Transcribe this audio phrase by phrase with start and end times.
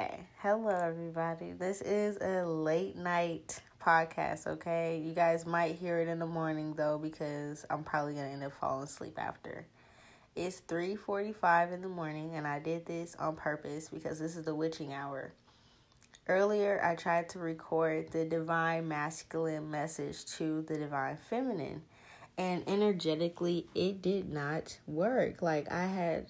[0.00, 0.20] Okay.
[0.38, 1.52] Hello, everybody.
[1.52, 4.98] This is a late night podcast, okay?
[5.04, 8.42] You guys might hear it in the morning, though, because I'm probably going to end
[8.42, 9.66] up falling asleep after.
[10.34, 14.54] It's 3.45 in the morning, and I did this on purpose because this is the
[14.54, 15.34] witching hour.
[16.28, 21.82] Earlier, I tried to record the divine masculine message to the divine feminine,
[22.38, 25.42] and energetically, it did not work.
[25.42, 26.28] Like, I had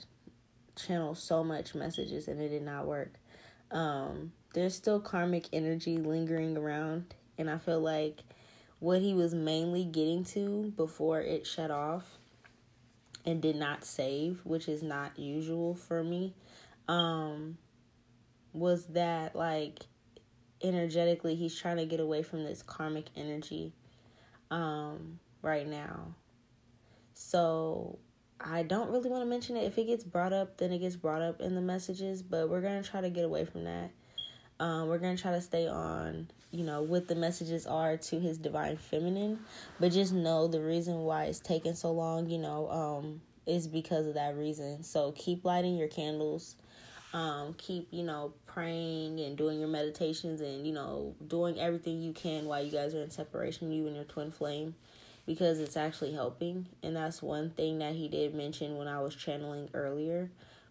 [0.74, 3.12] channeled so much messages, and it did not work
[3.70, 8.20] um, there's still karmic energy lingering around, and I feel like
[8.78, 12.04] what he was mainly getting to before it shut off
[13.26, 16.34] and did not save, which is not usual for me,
[16.88, 17.58] um,
[18.52, 19.80] was that like
[20.62, 23.72] energetically he's trying to get away from this karmic energy
[24.50, 26.14] um, right now.
[27.14, 27.98] So
[28.42, 29.64] I don't really want to mention it.
[29.64, 32.62] If it gets brought up, then it gets brought up in the messages, but we're
[32.62, 33.90] going to try to get away from that.
[34.58, 38.20] Um, we're going to try to stay on, you know, what the messages are to
[38.20, 39.40] his divine feminine,
[39.78, 44.06] but just know the reason why it's taking so long, you know, um, is because
[44.06, 44.82] of that reason.
[44.82, 46.56] So keep lighting your candles.
[47.12, 52.12] Um, keep, you know, praying and doing your meditations and, you know, doing everything you
[52.12, 54.74] can while you guys are in separation, you and your twin flame
[55.30, 56.66] because it's actually helping.
[56.82, 60.28] And that's one thing that he did mention when I was channeling earlier.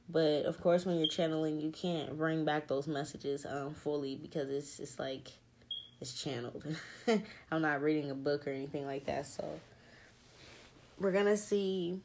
[0.10, 4.50] But of course, when you're channeling, you can't bring back those messages um, fully because
[4.50, 5.30] it's it's like
[6.02, 6.62] it's channeled.
[7.52, 9.28] I'm not reading a book or anything like that.
[9.28, 9.46] So
[11.00, 12.02] we're gonna see,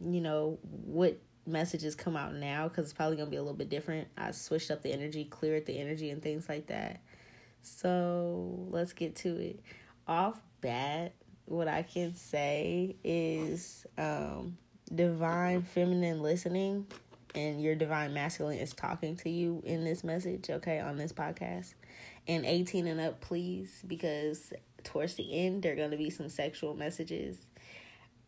[0.00, 3.70] you know, what messages come out now because it's probably gonna be a little bit
[3.70, 4.06] different.
[4.16, 7.00] I switched up the energy, cleared the energy, and things like that.
[7.60, 9.58] So let's get to it.
[10.06, 11.12] Off bat,
[11.52, 14.56] what I can say is um,
[14.92, 16.86] divine feminine listening
[17.34, 21.74] and your divine masculine is talking to you in this message, okay, on this podcast.
[22.26, 26.30] And 18 and up, please, because towards the end, there are going to be some
[26.30, 27.36] sexual messages.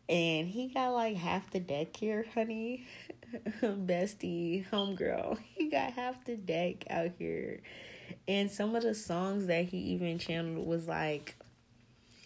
[0.07, 2.85] And he got like half the deck here, honey.
[3.61, 5.39] Bestie, homegirl.
[5.55, 7.61] He got half the deck out here.
[8.27, 11.35] And some of the songs that he even channeled was like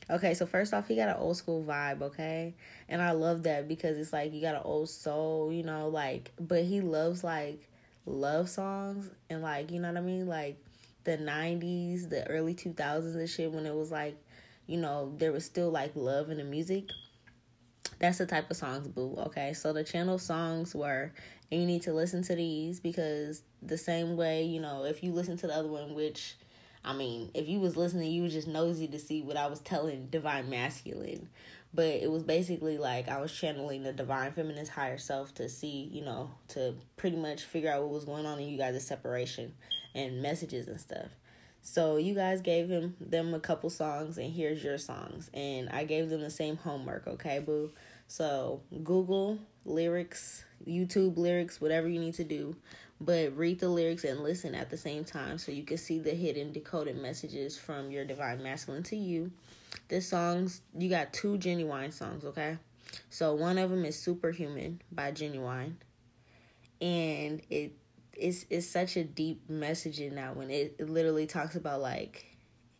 [0.10, 2.56] Okay, so first off, he got an old school vibe, okay?
[2.88, 6.32] And I love that because it's like you got an old soul, you know, like,
[6.40, 7.70] but he loves like
[8.08, 10.28] love songs and like, you know what I mean?
[10.28, 10.58] Like
[11.04, 14.18] the 90s, the early 2000s and shit when it was like,
[14.66, 16.86] you know, there was still like love in the music.
[18.00, 19.54] That's the type of songs, boo, okay?
[19.54, 21.12] So the channel songs were,
[21.52, 25.12] and you need to listen to these because the same way, you know, if you
[25.12, 26.36] listen to the other one, which
[26.84, 29.60] I mean, if you was listening, you was just nosy to see what I was
[29.60, 31.30] telling divine masculine.
[31.74, 35.90] But it was basically like I was channeling the divine feminine's higher self to see,
[35.92, 39.54] you know, to pretty much figure out what was going on in you guys' separation
[39.94, 41.10] and messages and stuff.
[41.62, 45.30] So you guys gave him them a couple songs and here's your songs.
[45.34, 47.72] And I gave them the same homework, okay, boo?
[48.08, 52.56] So Google lyrics, YouTube lyrics, whatever you need to do
[53.02, 56.12] but read the lyrics and listen at the same time so you can see the
[56.12, 59.32] hidden decoded messages from your divine masculine to you.
[59.88, 62.58] This songs you got two Ginuwine songs, okay?
[63.10, 65.74] So one of them is Superhuman by Ginuwine.
[66.82, 67.74] And it
[68.14, 70.50] it's it's such a deep message in that one.
[70.50, 72.26] It, it literally talks about like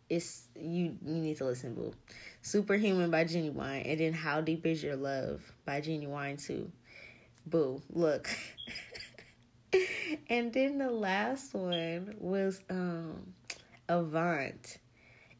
[0.08, 1.94] it's you you need to listen, boo.
[2.42, 6.70] Superhuman by Ginuwine and then How Deep Is Your Love by Ginuwine too.
[7.46, 8.28] Boo, look.
[10.28, 13.34] and then the last one was um
[13.88, 14.78] Avant.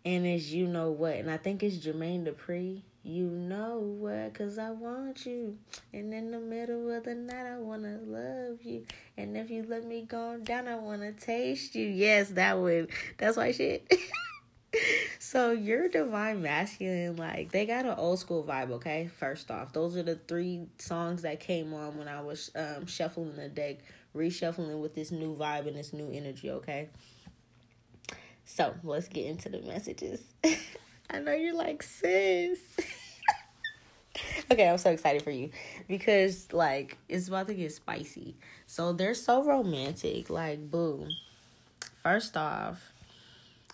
[0.05, 2.83] And it's you know what, and I think it's Jermaine Dupri.
[3.03, 5.57] You know what, cause I want you.
[5.93, 8.85] And in the middle of the night I wanna love you.
[9.17, 11.87] And if you let me go down, I wanna taste you.
[11.87, 13.91] Yes, that would that's why shit.
[15.19, 19.09] so your divine masculine, like they got an old school vibe, okay?
[19.19, 19.73] First off.
[19.73, 23.79] Those are the three songs that came on when I was um shuffling the deck
[24.15, 26.89] reshuffling with this new vibe and this new energy, okay?
[28.45, 30.23] So let's get into the messages.
[31.11, 32.59] I know you're like, sis.
[34.51, 35.51] okay, I'm so excited for you
[35.89, 38.35] because like it's about to get spicy.
[38.67, 41.11] So they're so romantic, like boom.
[42.03, 42.93] First off,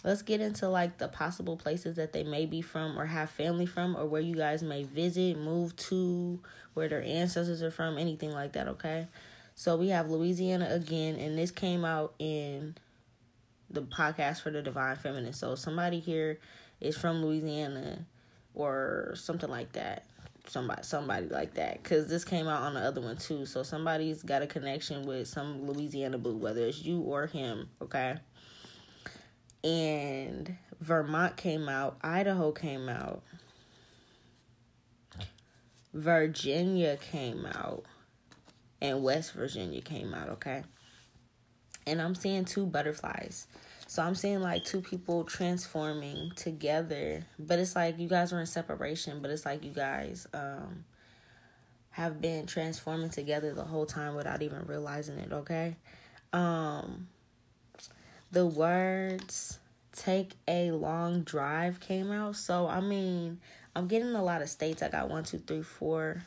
[0.04, 3.66] let's get into like the possible places that they may be from or have family
[3.66, 6.40] from or where you guys may visit, move to,
[6.74, 9.06] where their ancestors are from, anything like that, okay?
[9.58, 12.76] So we have Louisiana again, and this came out in
[13.70, 15.32] the podcast for the Divine Feminine.
[15.32, 16.38] So somebody here
[16.78, 18.04] is from Louisiana
[18.54, 20.04] or something like that.
[20.46, 21.82] somebody somebody like that.
[21.82, 23.46] Because this came out on the other one too.
[23.46, 28.18] So somebody's got a connection with some louisiana boo whether it's you or him okay?
[29.64, 31.96] And vermont came out.
[32.02, 33.22] Idaho came out.
[35.94, 37.84] Virginia came out
[38.80, 40.62] and west virginia came out okay
[41.86, 43.46] and i'm seeing two butterflies
[43.88, 48.46] so I'm seeing like two people transforming together, but it's like you guys are in
[48.46, 50.84] separation, but it's like you guys um
[51.90, 55.76] have been transforming together the whole time without even realizing it, okay?
[56.32, 57.08] Um
[58.32, 59.60] the words
[59.92, 62.34] take a long drive came out.
[62.34, 63.38] So I mean,
[63.76, 64.82] I'm getting a lot of states.
[64.82, 66.24] I got one, two, three, four,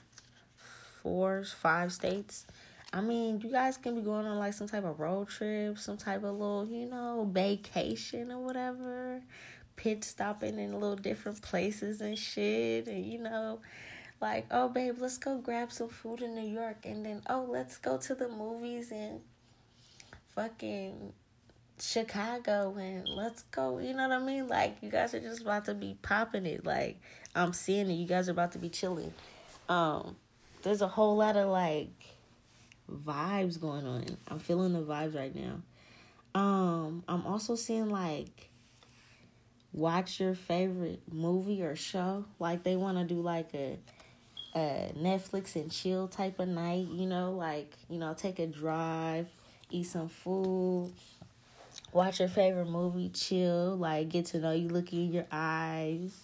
[1.01, 2.46] four, five states
[2.92, 5.98] I mean, you guys can be going on like some type of road trip, some
[5.98, 9.22] type of little, you know, vacation or whatever,
[9.75, 13.60] pit stopping in little different places and shit, and you know,
[14.19, 17.78] like, oh, babe, let's go grab some food in New York, and then, oh, let's
[17.78, 19.22] go to the movies and
[20.34, 21.13] fucking
[21.80, 24.48] Chicago, and let's go, you know what I mean?
[24.48, 26.66] Like, you guys are just about to be popping it.
[26.66, 27.00] Like,
[27.36, 27.94] I'm seeing it.
[27.94, 29.13] You guys are about to be chilling.
[29.69, 30.16] Um,
[30.64, 31.90] there's a whole lot of like
[32.92, 34.18] vibes going on.
[34.28, 35.62] I'm feeling the vibes right now.
[36.36, 38.50] Um, I'm also seeing like
[39.74, 42.26] watch your favorite movie or show.
[42.40, 43.78] Like they want to do like a
[44.56, 49.28] a Netflix and chill type of night, you know, like, you know, take a drive,
[49.70, 50.92] eat some food,
[51.94, 56.24] watch your favorite movie, chill, like get to know you, look in your eyes,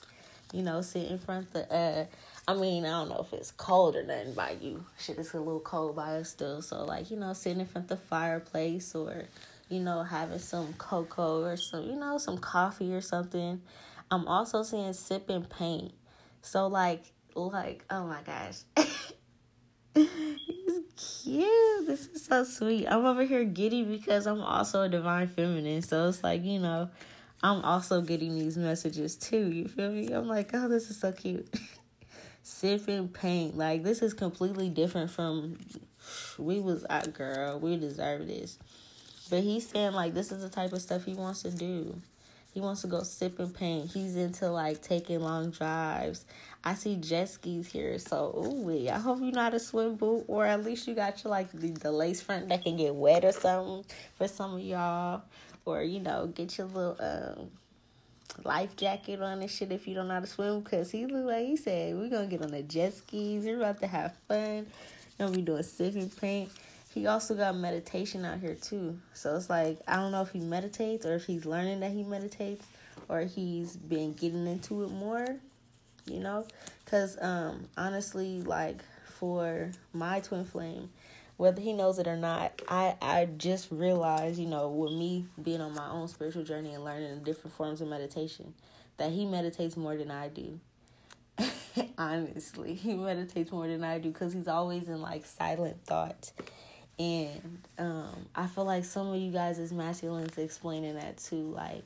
[0.54, 2.06] you know, sit in front of the uh
[2.48, 4.86] I mean, I don't know if it's cold or nothing by you.
[5.00, 6.62] Shit, it's a little cold by us still.
[6.62, 9.24] So, like, you know, sitting in front of the fireplace or,
[9.68, 13.62] you know, having some cocoa or some, you know, some coffee or something.
[14.12, 15.94] I'm also seeing sipping paint.
[16.44, 18.60] So, like, like, oh my gosh.
[19.96, 21.88] He's cute.
[21.88, 22.86] This is so sweet.
[22.86, 25.82] I'm over here giddy because I'm also a divine feminine.
[25.82, 26.92] So, it's like, you know,
[27.42, 29.52] I'm also getting these messages too.
[29.52, 30.12] You feel me?
[30.12, 31.48] I'm like, oh, this is so cute.
[32.46, 33.58] sipping paint.
[33.58, 35.58] Like this is completely different from
[36.38, 38.58] we was out girl, we deserve this.
[39.30, 42.00] But he's saying like this is the type of stuff he wants to do.
[42.54, 43.92] He wants to go sip and paint.
[43.92, 46.26] He's into like taking long drives.
[46.64, 50.24] I see jet skis here, so ooh, I hope you know how to swim, boot,
[50.28, 53.26] or at least you got your like the, the lace front that can get wet
[53.26, 55.24] or something for some of y'all,
[55.66, 57.50] or you know get your little um
[58.44, 60.62] life jacket on and shit if you don't know how to swim.
[60.64, 63.46] Cause he look like he said we're gonna get on the jet skis.
[63.46, 64.68] We're about to have fun.
[65.18, 66.52] Gonna be doing sipping paint.
[66.94, 68.98] He also got meditation out here too.
[69.14, 72.04] So it's like I don't know if he meditates or if he's learning that he
[72.04, 72.66] meditates
[73.10, 75.28] or he's been getting into it more.
[76.06, 76.46] You know,
[76.86, 80.90] cause um honestly, like for my twin flame,
[81.38, 85.62] whether he knows it or not i i just realized you know with me being
[85.62, 88.54] on my own spiritual journey and learning different forms of meditation
[88.98, 90.60] that he meditates more than i do.
[91.98, 96.32] Honestly he meditates more than i do because he's always in like silent thought
[96.98, 101.84] and um i feel like some of you guys as masculines explaining that too like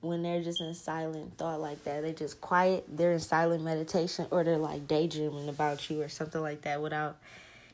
[0.00, 4.26] when they're just in silent thought like that they just quiet they're in silent meditation
[4.30, 7.16] or they're like daydreaming about you or something like that without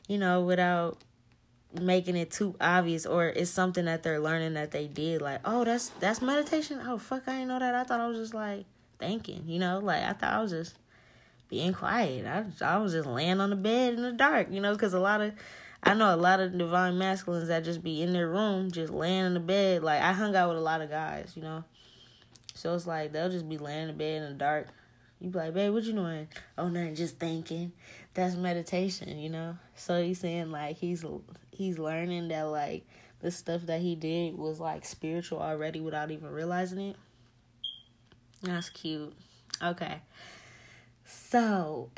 [0.07, 0.97] you know, without
[1.81, 5.63] making it too obvious or it's something that they're learning that they did like oh
[5.63, 6.79] that's that's meditation?
[6.85, 7.75] Oh fuck i didn't know that.
[7.75, 8.65] I thought i was just like
[8.99, 9.79] thinking you know?
[9.79, 10.75] Like i thought i was just
[11.47, 12.25] being quiet.
[12.25, 14.73] I, I was just laying on the bed in the dark you know?
[14.73, 15.33] Because a lot of
[15.83, 19.25] i know a lot of divine masculines that just be in their room just laying
[19.25, 19.83] in the bed.
[19.83, 21.63] Like i hung out with a lot of guys you know?
[22.53, 24.67] So it's like they'll just be laying in the bed in the dark.
[25.19, 26.27] You be like babe what you doing?
[26.57, 27.73] Oh nothing just thinking
[28.15, 29.57] that's meditation, you know.
[29.75, 31.05] So he's saying like he's
[31.51, 32.87] he's learning that like
[33.19, 36.95] the stuff that he did was like spiritual already without even realizing it.
[38.41, 39.13] That's cute.
[39.61, 40.01] Okay.
[41.05, 41.91] So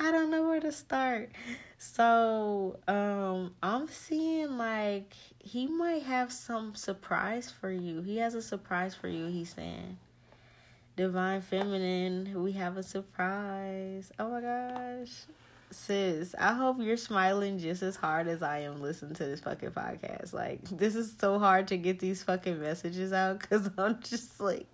[0.00, 1.30] I don't know where to start.
[1.78, 8.02] So, um I'm seeing like he might have some surprise for you.
[8.02, 9.98] He has a surprise for you, he's saying.
[10.96, 14.12] Divine Feminine, we have a surprise.
[14.16, 15.10] Oh my gosh.
[15.72, 19.72] Sis, I hope you're smiling just as hard as I am listening to this fucking
[19.72, 20.32] podcast.
[20.32, 24.68] Like, this is so hard to get these fucking messages out because I'm just like,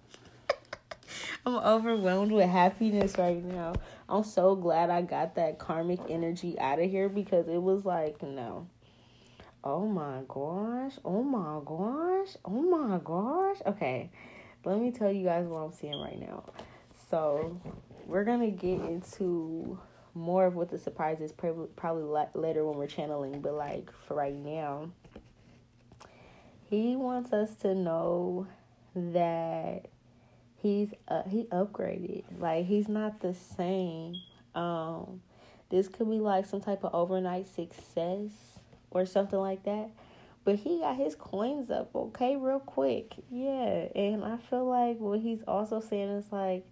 [1.46, 3.72] I'm overwhelmed with happiness right now.
[4.06, 8.22] I'm so glad I got that karmic energy out of here because it was like,
[8.22, 8.66] no.
[9.64, 10.98] Oh my gosh.
[11.02, 12.36] Oh my gosh.
[12.44, 13.56] Oh my gosh.
[13.64, 14.10] Okay
[14.64, 16.44] let me tell you guys what I'm seeing right now.
[17.10, 17.60] So,
[18.06, 19.78] we're gonna get into
[20.14, 24.14] more of what the surprise is probably probably later when we're channeling, but like for
[24.14, 24.90] right now,
[26.68, 28.46] he wants us to know
[28.94, 29.86] that
[30.56, 32.24] he's uh, he upgraded.
[32.38, 34.16] Like he's not the same.
[34.54, 35.22] Um,
[35.68, 38.30] this could be like some type of overnight success
[38.90, 39.90] or something like that.
[40.44, 43.14] But he got his coins up, okay, real quick.
[43.30, 43.88] Yeah.
[43.94, 46.64] And I feel like what he's also saying is like,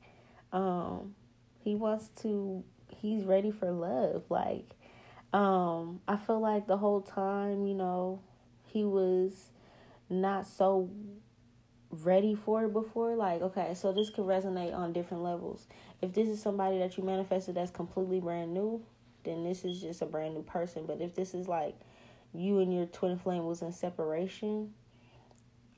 [0.53, 1.15] um,
[1.63, 4.25] he wants to he's ready for love.
[4.29, 4.71] Like,
[5.33, 8.21] um, I feel like the whole time, you know,
[8.67, 9.51] he was
[10.09, 10.91] not so
[11.91, 13.17] ready for it before.
[13.17, 15.67] Like, okay, so this could resonate on different levels.
[16.01, 18.83] If this is somebody that you manifested that's completely brand new,
[19.25, 20.85] then this is just a brand new person.
[20.87, 21.75] But if this is like
[22.35, 24.73] you and your twin flame was in separation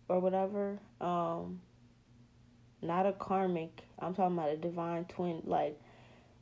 [0.09, 1.61] or whatever, um,
[2.83, 3.83] not a karmic.
[3.99, 5.42] I'm talking about a divine twin.
[5.45, 5.80] Like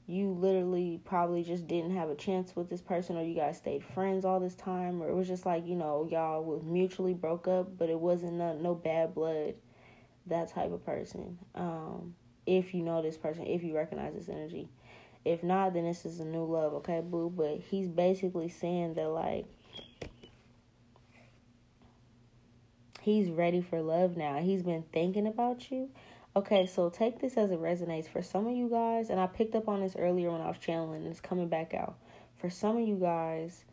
[0.07, 3.85] you literally probably just didn't have a chance with this person, or you guys stayed
[3.85, 7.47] friends all this time, or it was just like you know y'all was mutually broke
[7.47, 9.55] up, but it wasn't no, no bad blood.
[10.27, 11.39] That type of person.
[11.55, 12.15] Um,
[12.47, 14.69] if you know this person, if you recognize this energy.
[15.25, 17.33] If not, then this is a new love, okay, boo.
[17.35, 19.47] But he's basically saying that like
[23.09, 24.39] he's ready for love now.
[24.39, 25.91] He's been thinking about you.
[26.37, 29.55] Okay, so take this as it resonates for some of you guys, and I picked
[29.55, 31.97] up on this earlier when I was channeling, and it's coming back out.
[32.37, 33.65] For some of you guys,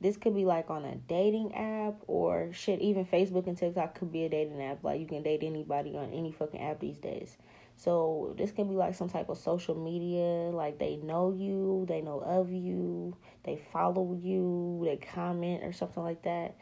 [0.00, 4.12] this could be like on a dating app or shit, even Facebook and TikTok could
[4.12, 4.84] be a dating app.
[4.84, 7.36] Like you can date anybody on any fucking app these days.
[7.76, 12.00] So this can be like some type of social media, like they know you, they
[12.00, 16.56] know of you, they follow you, they comment or something like that.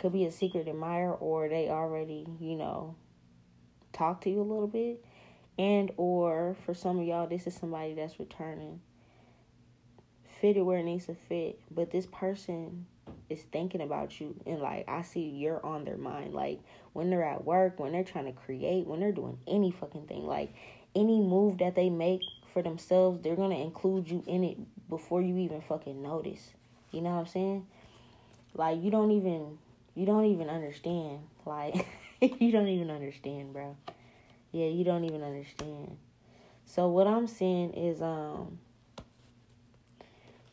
[0.00, 2.94] Could be a secret admirer or they already, you know,
[3.92, 5.04] talk to you a little bit.
[5.58, 8.80] And or for some of y'all this is somebody that's returning.
[10.40, 11.60] Fitted where it needs to fit.
[11.70, 12.86] But this person
[13.28, 16.32] is thinking about you and like I see you're on their mind.
[16.32, 16.60] Like
[16.94, 20.24] when they're at work, when they're trying to create, when they're doing any fucking thing,
[20.26, 20.52] like
[20.94, 24.56] any move that they make for themselves, they're gonna include you in it
[24.88, 26.50] before you even fucking notice.
[26.90, 27.66] You know what I'm saying?
[28.54, 29.58] Like you don't even
[29.94, 31.20] you don't even understand.
[31.44, 31.86] Like
[32.20, 33.76] you don't even understand, bro.
[34.52, 35.96] Yeah, you don't even understand.
[36.64, 38.58] So what I'm saying is um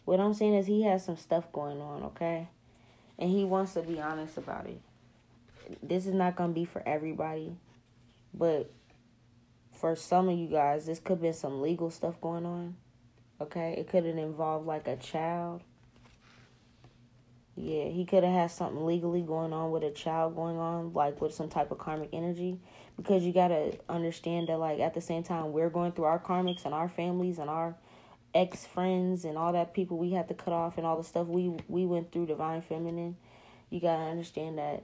[0.06, 2.48] what I'm saying is he has some stuff going on, okay?
[3.20, 4.80] And he wants to be honest about it.
[5.84, 7.58] This is not to be for everybody,
[8.34, 8.72] but
[9.74, 12.78] for some of you guys, this could be some legal stuff going on.
[13.42, 13.76] Okay?
[13.78, 15.62] It could have involved like a child.
[17.60, 21.20] Yeah, he could have had something legally going on with a child going on, like
[21.20, 22.60] with some type of karmic energy.
[22.96, 26.20] Because you got to understand that, like, at the same time, we're going through our
[26.20, 27.76] karmics and our families and our
[28.36, 31.26] ex friends and all that people we had to cut off and all the stuff
[31.28, 33.18] we we went through divine feminine.
[33.72, 34.84] You got to understand that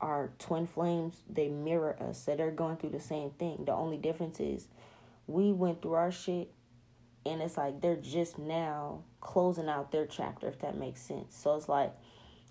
[0.00, 2.22] our twin flames they mirror us.
[2.24, 3.64] So they're going through the same thing.
[3.66, 4.68] The only difference is
[5.26, 6.50] we went through our shit
[7.26, 11.36] and it's like they're just now closing out their chapter if that makes sense.
[11.36, 11.92] So it's like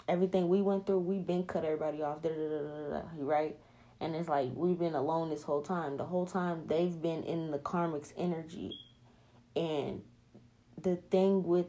[0.07, 3.57] everything we went through we've been cut everybody off da, da, da, right?
[3.99, 5.97] And it's like we've been alone this whole time.
[5.97, 8.77] The whole time they've been in the karmic's energy.
[9.55, 10.01] And
[10.81, 11.67] the thing with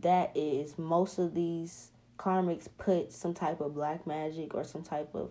[0.00, 5.14] that is most of these karmics put some type of black magic or some type
[5.14, 5.30] of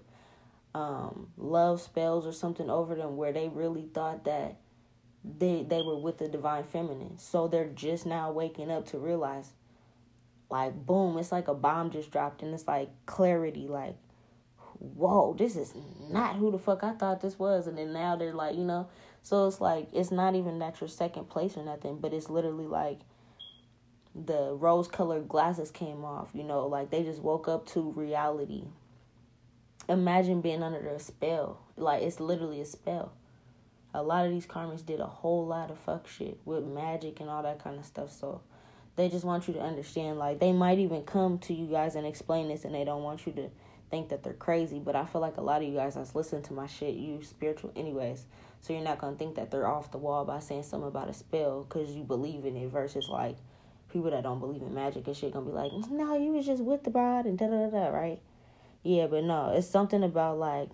[0.73, 4.57] um, love spells or something over them where they really thought that
[5.23, 7.17] they they were with the divine feminine.
[7.19, 9.51] So they're just now waking up to realize
[10.49, 13.95] like boom, it's like a bomb just dropped and it's like clarity like
[14.79, 15.73] whoa, this is
[16.09, 18.87] not who the fuck I thought this was and then now they're like, you know,
[19.21, 22.67] so it's like it's not even that you're second place or nothing, but it's literally
[22.67, 22.99] like
[24.15, 28.63] the rose colored glasses came off, you know, like they just woke up to reality.
[29.87, 31.61] Imagine being under a spell.
[31.75, 33.13] Like it's literally a spell.
[33.93, 37.29] A lot of these karmics did a whole lot of fuck shit with magic and
[37.29, 38.11] all that kind of stuff.
[38.11, 38.41] So
[38.99, 42.05] they just want you to understand like they might even come to you guys and
[42.05, 43.49] explain this and they don't want you to
[43.89, 44.77] think that they're crazy.
[44.77, 47.23] But I feel like a lot of you guys that's listening to my shit, you
[47.23, 48.25] spiritual anyways.
[48.59, 51.13] So you're not gonna think that they're off the wall by saying something about a
[51.13, 53.37] spell because you believe in it versus like
[53.89, 56.45] people that don't believe in magic and shit gonna be like, mm, no, you was
[56.45, 58.19] just with the bride and da da da, right?
[58.83, 60.67] Yeah, but no, it's something about like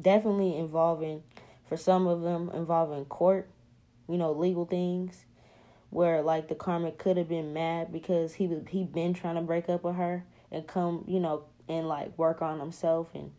[0.00, 1.22] definitely involving,
[1.68, 3.46] for some of them, involving court,
[4.08, 5.25] you know, legal things,
[5.90, 9.40] where like the karmic could have been mad because he was he been trying to
[9.40, 13.32] break up with her and come, you know, and like work on himself and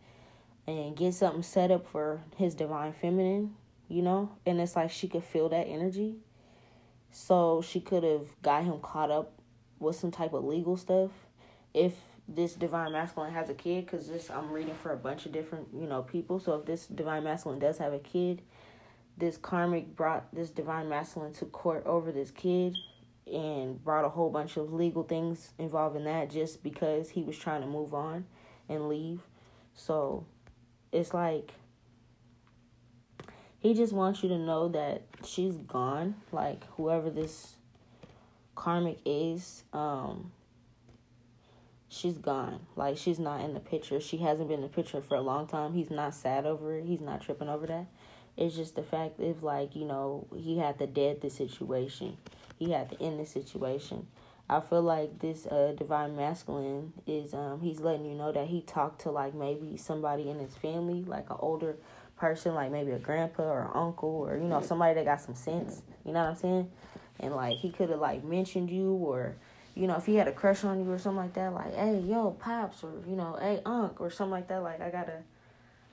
[0.67, 3.55] and get something set up for his divine feminine,
[3.87, 6.15] you know, and it's like she could feel that energy.
[7.11, 9.31] So she could have got him caught up
[9.79, 11.11] with some type of legal stuff
[11.73, 11.93] if
[12.27, 15.67] this divine masculine has a kid because this i'm reading for a bunch of different
[15.73, 16.39] you know people.
[16.39, 18.41] So if this divine masculine does have a kid
[19.17, 22.75] this karmic brought this divine masculine to court over this kid
[23.25, 27.61] and brought a whole bunch of legal things involving that just because he was trying
[27.61, 28.25] to move on
[28.69, 29.21] and leave
[29.73, 30.25] so
[30.91, 31.51] it's like
[33.59, 37.55] he just wants you to know that she's gone like whoever this
[38.55, 40.31] karmic is um
[41.89, 42.65] she's gone.
[42.75, 43.99] Like she's not in the picture.
[43.99, 45.73] She hasn't been in the picture for a long time.
[45.73, 46.85] He's not sad over it.
[46.85, 47.87] He's not tripping over that.
[48.37, 52.17] It's just the fact if like, you know, he had to dead the situation.
[52.57, 54.07] He had to end the situation.
[54.49, 58.61] I feel like this uh divine masculine is um he's letting you know that he
[58.61, 61.75] talked to like maybe somebody in his family, like an older
[62.17, 65.81] person, like maybe a grandpa or uncle or you know, somebody that got some sense.
[66.05, 66.71] You know what I'm saying?
[67.19, 69.35] And like he could have like mentioned you or
[69.77, 71.99] you know, if he had a crush on you or something like that, like, hey,
[71.99, 75.21] yo, pops, or you know, hey, unc, or something like that, like, I got a,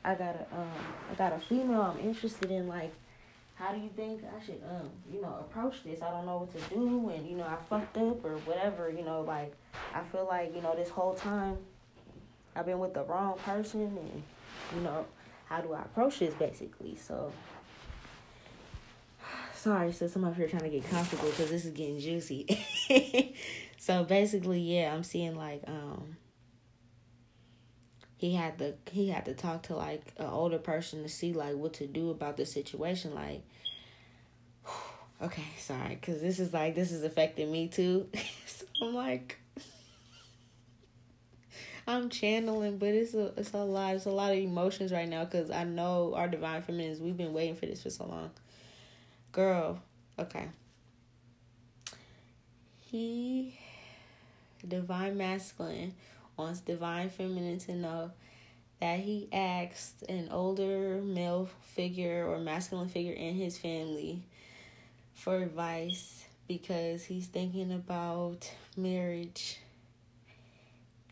[0.04, 0.70] I got a, um,
[1.10, 2.92] I got a female I'm interested in, like,
[3.54, 6.02] how do you think I should, um, you know, approach this?
[6.02, 9.04] I don't know what to do, and you know, I fucked up or whatever, you
[9.04, 9.54] know, like,
[9.94, 11.58] I feel like, you know, this whole time,
[12.56, 14.22] I've been with the wrong person, and
[14.74, 15.06] you know,
[15.46, 16.96] how do I approach this, basically?
[16.96, 17.32] So.
[19.54, 22.46] Sorry, sis, I'm up here trying to get comfortable because this is getting juicy.
[23.84, 26.16] So basically, yeah, I'm seeing like um
[28.24, 31.54] he had to he had to talk to like an older person to see like
[31.56, 33.42] what to do about the situation like
[35.22, 38.08] okay sorry because this is like this is affecting me too.
[38.46, 39.38] So i'm like
[41.86, 45.24] i'm channeling but it's a it's a lot it's a lot of emotions right now
[45.24, 48.30] because i know our divine feminines we've been waiting for this for so long.
[49.32, 49.80] Girl
[50.18, 50.48] okay.
[52.80, 53.58] He
[54.66, 55.94] divine masculine
[56.36, 58.10] wants divine feminine to know
[58.80, 64.22] that he asked an older male figure or masculine figure in his family
[65.14, 69.58] for advice because he's thinking about marriage,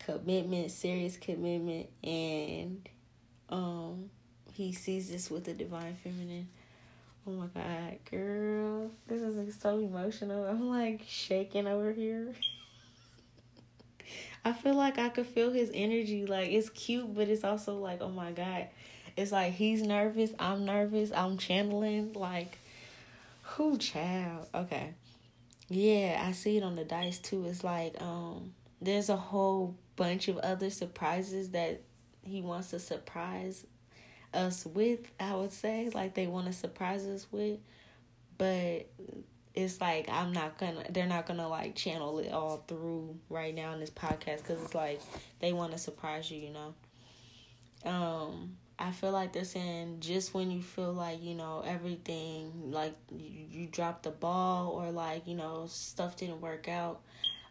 [0.05, 2.87] commitment, serious commitment, and
[3.49, 4.09] um
[4.53, 6.47] he sees this with the divine feminine.
[7.25, 10.45] Oh my god, girl, this is so emotional.
[10.45, 12.33] I'm like shaking over here.
[14.45, 16.25] I feel like I could feel his energy.
[16.25, 18.67] Like it's cute, but it's also like, oh my god.
[19.15, 22.57] It's like he's nervous, I'm nervous, I'm channeling like
[23.43, 24.47] who child.
[24.53, 24.93] Okay.
[25.69, 27.45] Yeah, I see it on the dice too.
[27.45, 31.81] It's like um there's a whole bunch of other surprises that
[32.23, 33.65] he wants to surprise
[34.33, 35.89] us with, I would say.
[35.93, 37.59] Like they want to surprise us with.
[38.37, 38.87] But
[39.55, 43.73] it's like I'm not gonna they're not gonna like channel it all through right now
[43.73, 44.99] in this podcast because it's like
[45.39, 46.73] they want to surprise you, you know.
[47.85, 52.95] Um, I feel like they're saying just when you feel like you know everything like
[53.11, 57.01] you, you dropped the ball or like you know stuff didn't work out,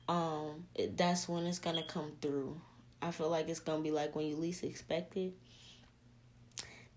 [0.08, 2.60] um, it, that's when it's gonna come through.
[3.00, 5.34] I feel like it's gonna be like when you least expect it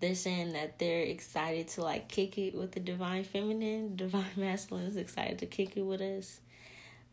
[0.06, 3.96] they're saying that they're excited to like kick it with the divine feminine.
[3.96, 6.40] Divine masculine is excited to kick it with us.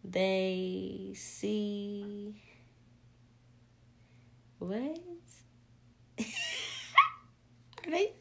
[0.05, 2.35] They see
[4.59, 4.99] what?
[7.87, 8.13] Are they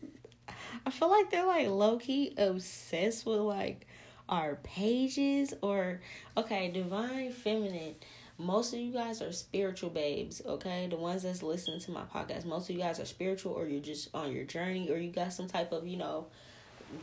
[0.86, 3.86] i feel like they're like low-key obsessed with like
[4.28, 6.02] our pages or
[6.36, 7.94] okay divine feminine
[8.42, 10.88] most of you guys are spiritual babes, okay?
[10.90, 13.82] The ones that's listening to my podcast, most of you guys are spiritual or you're
[13.82, 16.28] just on your journey or you got some type of, you know,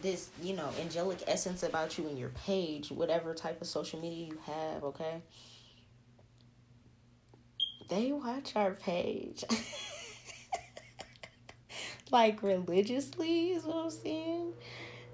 [0.03, 4.27] this, you know, angelic essence about you in your page, whatever type of social media
[4.27, 5.22] you have, okay?
[7.88, 9.44] They watch our page.
[12.11, 14.55] like religiously is what I'm saying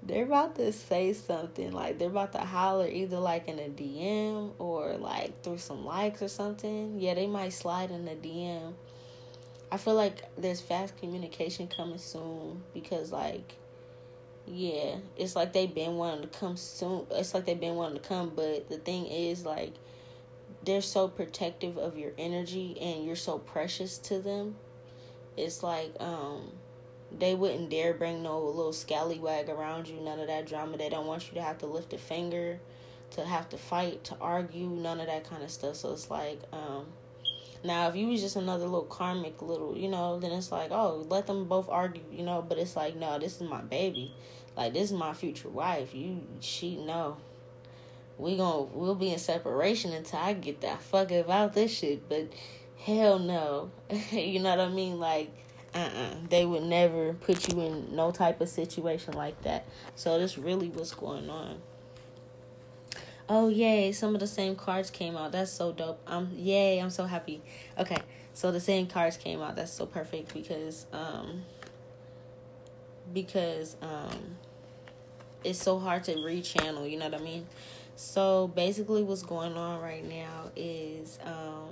[0.05, 4.51] they're about to say something like they're about to holler either like in a DM
[4.59, 6.99] or like through some likes or something.
[6.99, 8.73] Yeah, they might slide in the DM.
[9.71, 13.55] I feel like there's fast communication coming soon because like
[14.47, 17.07] yeah, it's like they've been wanting to come soon.
[17.11, 19.73] It's like they've been wanting to come, but the thing is like
[20.63, 24.55] they're so protective of your energy and you're so precious to them.
[25.35, 26.51] It's like um
[27.19, 30.77] they wouldn't dare bring no little scallywag around you, none of that drama.
[30.77, 32.59] They don't want you to have to lift a finger,
[33.11, 35.75] to have to fight, to argue, none of that kind of stuff.
[35.75, 36.85] So it's like, um,
[37.63, 41.05] now if you was just another little karmic little, you know, then it's like, oh,
[41.09, 42.41] let them both argue, you know.
[42.47, 44.13] But it's like, no, this is my baby,
[44.55, 45.93] like this is my future wife.
[45.93, 47.17] You, she, no,
[48.17, 52.07] we gonna we'll be in separation until I get that fuck about this shit.
[52.07, 52.29] But
[52.79, 53.71] hell no,
[54.11, 54.99] you know what I mean?
[54.99, 55.31] Like,
[55.75, 56.15] uh-uh.
[56.29, 59.65] they would never put you in no type of situation like that.
[59.95, 61.61] So this really what's going on.
[63.27, 63.91] Oh yay!
[63.91, 65.31] Some of the same cards came out.
[65.31, 65.99] That's so dope.
[66.07, 66.79] Um, yay!
[66.79, 67.41] I'm so happy.
[67.77, 67.97] Okay,
[68.33, 69.55] so the same cards came out.
[69.55, 71.43] That's so perfect because um.
[73.13, 74.37] Because um,
[75.43, 76.89] it's so hard to rechannel.
[76.89, 77.45] You know what I mean?
[77.95, 81.69] So basically, what's going on right now is um,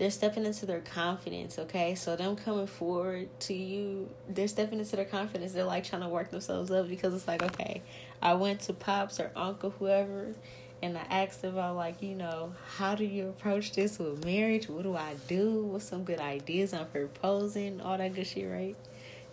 [0.00, 1.58] they're stepping into their confidence.
[1.58, 5.52] Okay, so them coming forward to you, they're stepping into their confidence.
[5.52, 7.82] They're like trying to work themselves up because it's like, okay,
[8.22, 10.34] I went to pops or uncle, whoever,
[10.82, 14.70] and I asked about like, you know, how do you approach this with marriage?
[14.70, 15.64] What do I do?
[15.64, 17.82] What's some good ideas on proposing?
[17.82, 18.76] All that good shit, right?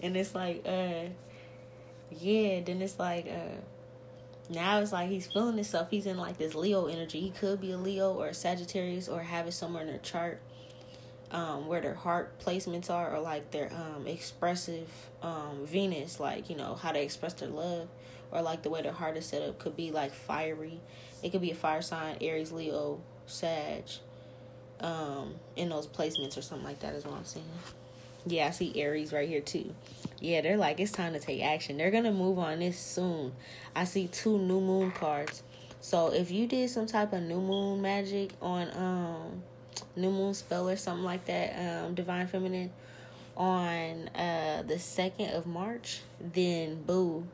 [0.01, 1.06] And it's like, uh,
[2.12, 2.60] yeah.
[2.60, 3.56] Then it's like, uh
[4.49, 5.89] now it's like he's feeling himself.
[5.89, 7.19] He's in like this Leo energy.
[7.19, 10.39] He could be a Leo or a Sagittarius or have it somewhere in their chart
[11.32, 14.90] um, where their heart placements are or like their um, expressive
[15.22, 17.88] um, Venus, like, you know, how they express their love
[18.32, 20.80] or like the way their heart is set up could be like fiery.
[21.24, 23.84] It could be a fire sign, Aries, Leo, Sag,
[24.80, 27.46] um, in those placements or something like that is what I'm saying.
[28.26, 29.74] Yeah, I see Aries right here too.
[30.20, 31.78] Yeah, they're like, it's time to take action.
[31.78, 33.34] They're going to move on this soon.
[33.76, 35.44] I see two new moon cards.
[35.80, 39.44] So if you did some type of new moon magic on um
[39.96, 42.72] new moon spell or something like that, um divine feminine
[43.36, 47.26] on uh the 2nd of March, then boo,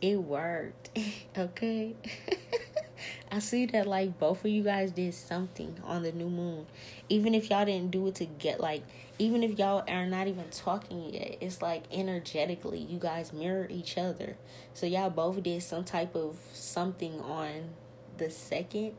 [0.00, 0.90] it worked.
[1.38, 1.94] okay?
[3.30, 6.66] I see that like both of you guys did something on the new moon.
[7.08, 8.82] Even if y'all didn't do it to get like
[9.18, 13.98] even if y'all are not even talking yet, it's like energetically you guys mirror each
[13.98, 14.36] other.
[14.74, 17.70] So y'all both did some type of something on
[18.16, 18.94] the second.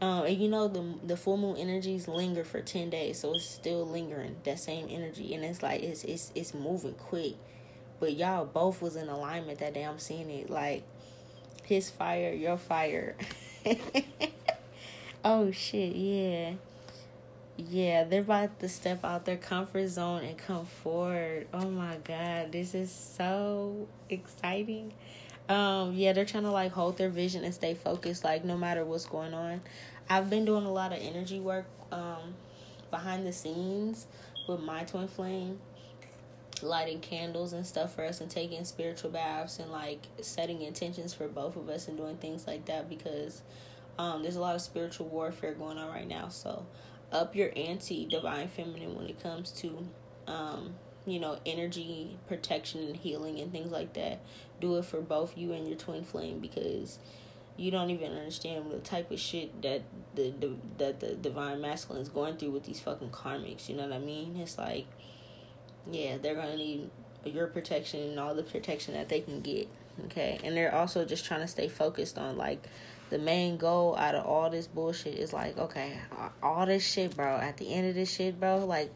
[0.00, 3.44] Um, and you know the the full moon energies linger for ten days, so it's
[3.44, 7.34] still lingering that same energy, and it's like it's it's it's moving quick.
[7.98, 9.82] But y'all both was in alignment that day.
[9.82, 10.84] I'm seeing it like
[11.64, 13.16] his fire, your fire.
[15.24, 16.52] oh shit, yeah.
[17.56, 21.48] Yeah, they're about to step out their comfort zone and come forward.
[21.52, 24.92] Oh my god, this is so exciting.
[25.48, 28.84] Um, yeah, they're trying to like hold their vision and stay focused, like no matter
[28.84, 29.62] what's going on.
[30.10, 32.34] I've been doing a lot of energy work um
[32.90, 34.06] behind the scenes
[34.46, 35.58] with my twin flame,
[36.62, 41.28] lighting candles and stuff for us and taking spiritual baths and like setting intentions for
[41.28, 43.42] both of us and doing things like that because
[43.98, 46.28] um there's a lot of spiritual warfare going on right now.
[46.28, 46.66] So
[47.10, 49.86] up your ante divine feminine when it comes to
[50.26, 50.74] um
[51.10, 54.20] you know energy protection and healing and things like that
[54.60, 56.98] do it for both you and your twin flame because
[57.56, 59.82] you don't even understand the type of shit that
[60.14, 63.84] the, the that the divine masculine is going through with these fucking karmics you know
[63.84, 64.86] what i mean it's like
[65.90, 66.90] yeah they're gonna need
[67.24, 69.68] your protection and all the protection that they can get
[70.04, 72.68] okay and they're also just trying to stay focused on like
[73.10, 75.98] the main goal out of all this bullshit is like, okay,
[76.42, 77.36] all this shit, bro.
[77.36, 78.92] At the end of this shit, bro, like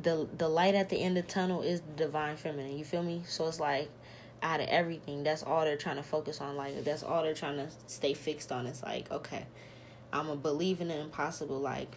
[0.00, 2.78] the the light at the end of the tunnel is the divine feminine.
[2.78, 3.22] You feel me?
[3.26, 3.88] So it's like
[4.42, 6.56] out of everything, that's all they're trying to focus on.
[6.56, 8.66] Like that's all they're trying to stay fixed on.
[8.66, 9.46] It's like, okay,
[10.12, 11.58] I'm a believe in the impossible.
[11.58, 11.96] Like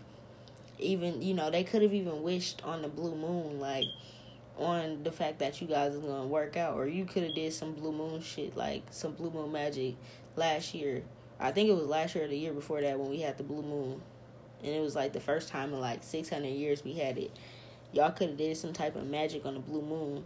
[0.77, 3.85] even you know they could have even wished on the blue moon, like
[4.57, 7.53] on the fact that you guys are gonna work out, or you could have did
[7.53, 9.95] some blue moon shit, like some blue moon magic
[10.35, 11.03] last year
[11.39, 13.43] I think it was last year or the year before that when we had the
[13.43, 14.01] blue moon,
[14.61, 17.31] and it was like the first time in like six hundred years we had it.
[17.91, 20.23] Y'all could have did some type of magic on the blue moon.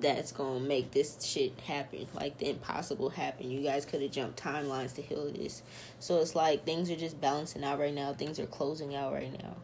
[0.00, 3.50] That's gonna make this shit happen, like the impossible happen.
[3.50, 5.62] You guys could have jumped timelines to heal this.
[5.98, 8.12] So it's like things are just balancing out right now.
[8.12, 9.56] Things are closing out right now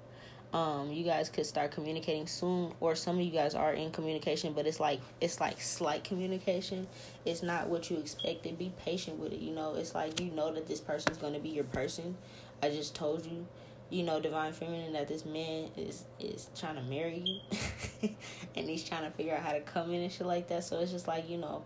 [0.53, 4.55] um you guys could start communicating soon or some of you guys are in communication
[4.55, 6.87] but it's like it's like slight communication
[7.27, 10.53] it's not what you expected be patient with it you know it's like you know
[10.53, 12.17] that this person's to be your person
[12.63, 13.47] i just told you
[13.91, 18.11] you know divine feminine that this man is is trying to marry you
[18.57, 20.79] and he's trying to figure out how to come in and shit like that so
[20.81, 21.65] it's just like you know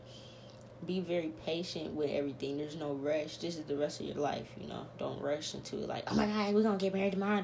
[0.85, 2.59] be very patient with everything.
[2.59, 3.37] There's no rush.
[3.37, 4.85] This is the rest of your life, you know.
[4.99, 7.41] Don't rush into it like, oh my god, we're gonna get married tomorrow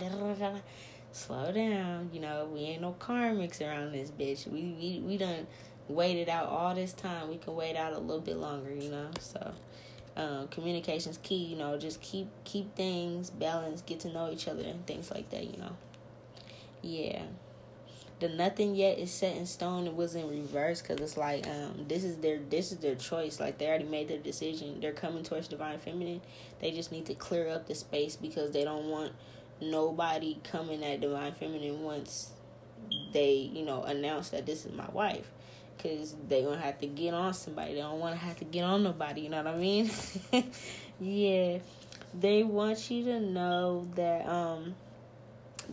[1.12, 2.10] slow down.
[2.12, 4.46] You know, we ain't no karmics around this bitch.
[4.46, 5.46] We we we done
[5.88, 7.28] waited out all this time.
[7.28, 8.74] We can wait out a little bit longer.
[8.74, 9.52] You know, so
[10.18, 11.36] um, communication's key.
[11.36, 13.86] You know, just keep keep things balanced.
[13.86, 15.44] Get to know each other and things like that.
[15.44, 15.76] You know,
[16.82, 17.22] yeah.
[18.20, 19.86] the nothing yet is set in stone.
[19.86, 23.40] It was in reverse because it's like um this is their this is their choice.
[23.40, 24.80] Like they already made their decision.
[24.80, 26.20] They're coming towards divine feminine.
[26.60, 29.12] They just need to clear up the space because they don't want
[29.60, 32.32] nobody coming at divine feminine once
[33.12, 35.30] they you know announce that this is my wife
[35.78, 37.74] because they gonna have to get on somebody.
[37.74, 39.90] They don't want to have to get on nobody you know what i mean?
[41.00, 41.58] Yeah.
[42.18, 44.74] They want you to know that um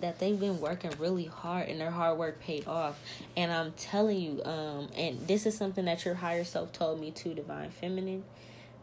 [0.01, 2.99] that they've been working really hard and their hard work paid off.
[3.35, 7.11] And i'm telling you um and this is something that your higher self told me
[7.11, 8.23] too divine feminine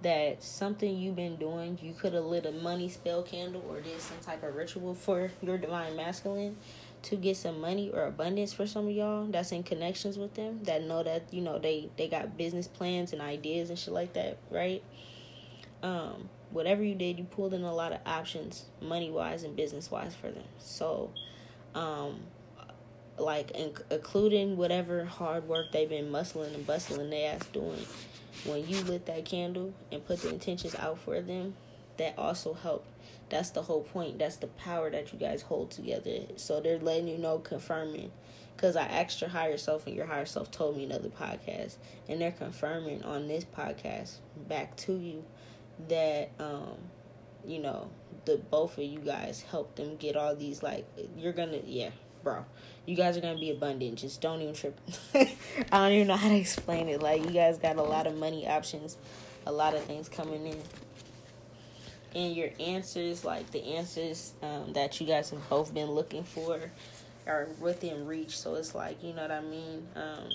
[0.02, 4.00] that something you've been doing you could have lit a money spell candle or did
[4.00, 6.56] some type of ritual for your divine masculine
[7.02, 10.62] to get some money or abundance for some of y'all that's in connections with them
[10.64, 14.12] that know that you know they they got business plans and ideas and shit like
[14.12, 14.82] that right?
[15.82, 19.90] Um whatever you did you pulled in a lot of options money wise and business
[19.90, 20.44] wise for them.
[20.58, 21.10] So
[21.74, 22.20] um
[23.18, 23.50] like
[23.90, 27.84] including whatever hard work they've been muscling and bustling their ass doing
[28.44, 31.54] when you lit that candle and put the intentions out for them
[31.98, 32.86] that also helped
[33.32, 34.18] that's the whole point.
[34.18, 36.18] That's the power that you guys hold together.
[36.36, 38.12] So they're letting you know, confirming.
[38.54, 41.76] Because I asked your higher self, and your higher self told me another podcast.
[42.10, 44.16] And they're confirming on this podcast
[44.48, 45.24] back to you
[45.88, 46.76] that, um,
[47.46, 47.88] you know,
[48.26, 51.88] the both of you guys helped them get all these, like, you're gonna, yeah,
[52.22, 52.44] bro.
[52.84, 53.96] You guys are gonna be abundant.
[53.96, 54.78] Just don't even trip.
[55.14, 55.26] I
[55.72, 57.02] don't even know how to explain it.
[57.02, 58.98] Like, you guys got a lot of money options,
[59.46, 60.58] a lot of things coming in
[62.14, 66.60] and your answers, like the answers um, that you guys have both been looking for,
[67.26, 68.38] are within reach.
[68.38, 69.86] So it's like, you know what I mean?
[69.94, 70.28] Um,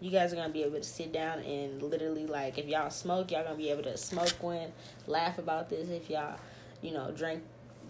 [0.00, 3.30] you guys are gonna be able to sit down and literally, like, if y'all smoke,
[3.30, 4.72] y'all gonna be able to smoke one,
[5.06, 5.88] laugh about this.
[5.88, 6.38] If y'all,
[6.82, 7.42] you know, drink,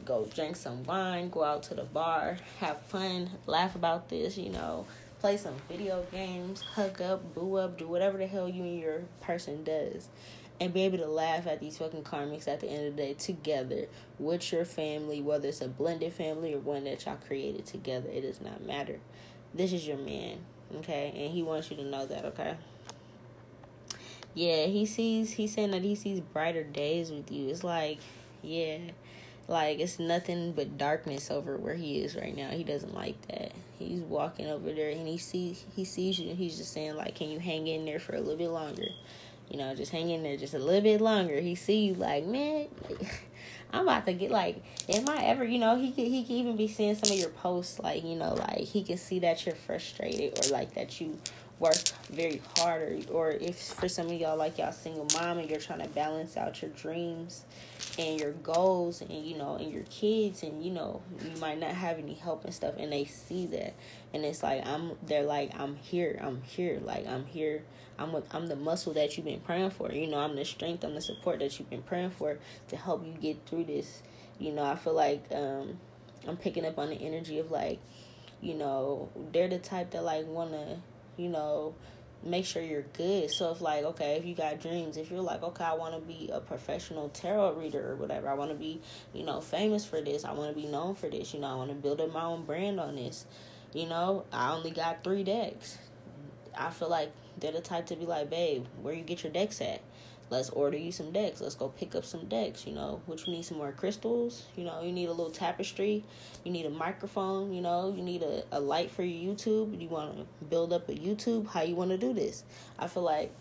[0.05, 4.50] go drink some wine, go out to the bar, have fun, laugh about this, you
[4.50, 4.87] know,
[5.20, 9.00] play some video games, hug up, boo up, do whatever the hell you and your
[9.20, 10.09] person does
[10.61, 13.14] and be able to laugh at these fucking karmics at the end of the day
[13.14, 13.87] together
[14.19, 18.09] with your family, whether it's a blended family or one that y'all created together.
[18.11, 18.99] It does not matter.
[19.55, 20.38] This is your man,
[20.77, 21.12] okay?
[21.14, 22.57] And he wants you to know that, okay?
[24.35, 27.49] Yeah, he sees, he's saying that he sees brighter days with you.
[27.49, 27.99] It's like,
[28.42, 28.79] yeah,
[29.49, 32.51] like it's nothing but darkness over where he is right now.
[32.51, 33.53] He doesn't like that.
[33.79, 37.14] He's walking over there and he sees, he sees you and he's just saying, like,
[37.14, 38.88] can you hang in there for a little bit longer?
[39.50, 41.40] You know, just hang in there just a little bit longer.
[41.40, 42.68] He see you like, man,
[43.72, 46.56] I'm about to get like, am I ever, you know, he could he could even
[46.56, 49.54] be seeing some of your posts, like, you know, like he can see that you're
[49.54, 51.18] frustrated or like that you
[51.59, 51.76] work
[52.11, 55.59] very hard or, or if for some of y'all like y'all single mom and you're
[55.59, 57.46] trying to balance out your dreams
[57.98, 61.70] and your goals and you know and your kids and you know you might not
[61.70, 63.72] have any help and stuff and they see that
[64.12, 67.62] and it's like i'm they're like i'm here i'm here like i'm here
[67.98, 70.94] i'm i'm the muscle that you've been praying for you know i'm the strength i'm
[70.94, 74.02] the support that you've been praying for to help you get through this
[74.38, 75.78] you know i feel like um
[76.26, 77.78] i'm picking up on the energy of like
[78.40, 80.76] you know they're the type that like want to
[81.16, 81.74] you know,
[82.22, 83.30] make sure you're good.
[83.30, 86.00] So if like, okay, if you got dreams, if you're like, okay, I want to
[86.00, 88.80] be a professional tarot reader or whatever, I want to be,
[89.12, 90.24] you know, famous for this.
[90.24, 91.35] I want to be known for this.
[91.35, 93.26] You know, I want to build up my own brand on this.
[93.72, 95.78] You know, I only got three decks.
[96.56, 99.61] I feel like they're the type to be like, babe, where you get your decks
[99.61, 99.81] at?
[100.31, 101.40] let's order you some decks.
[101.40, 104.64] Let's go pick up some decks, you know, which you need some more crystals, you
[104.64, 106.05] know, you need a little tapestry,
[106.44, 109.81] you need a microphone, you know, you need a, a light for your YouTube.
[109.81, 112.44] You want to build up a YouTube, how you want to do this.
[112.79, 113.33] I feel like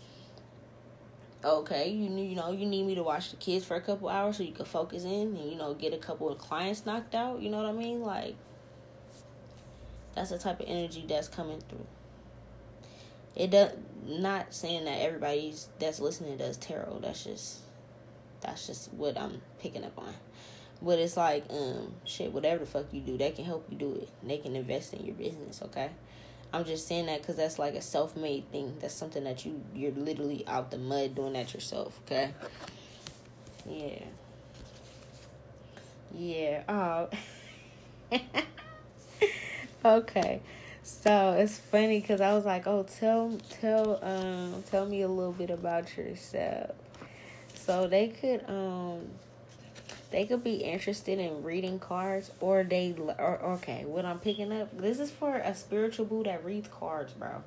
[1.44, 4.38] okay, you you know, you need me to watch the kids for a couple hours
[4.38, 7.40] so you can focus in and you know, get a couple of clients knocked out,
[7.40, 8.00] you know what I mean?
[8.02, 8.36] Like
[10.14, 11.86] that's the type of energy that's coming through.
[13.36, 13.72] It does
[14.06, 17.00] not saying that everybody's that's listening does tarot.
[17.02, 17.58] That's just
[18.40, 20.14] that's just what I'm picking up on.
[20.82, 23.94] But it's like, um, shit, whatever the fuck you do, they can help you do
[23.94, 24.08] it.
[24.22, 25.90] They can invest in your business, okay?
[26.52, 28.76] I'm just saying that because that's like a self-made thing.
[28.80, 32.32] That's something that you you're literally out the mud doing that yourself, okay?
[33.68, 34.04] Yeah.
[36.14, 36.62] Yeah.
[36.68, 37.08] Oh.
[39.84, 40.40] okay.
[40.86, 45.32] So it's funny because I was like, "Oh, tell tell um tell me a little
[45.32, 46.76] bit about yourself."
[47.54, 49.08] So they could um
[50.12, 53.84] they could be interested in reading cards, or they or okay.
[53.84, 57.42] What I'm picking up this is for a spiritual boo that reads cards, bro.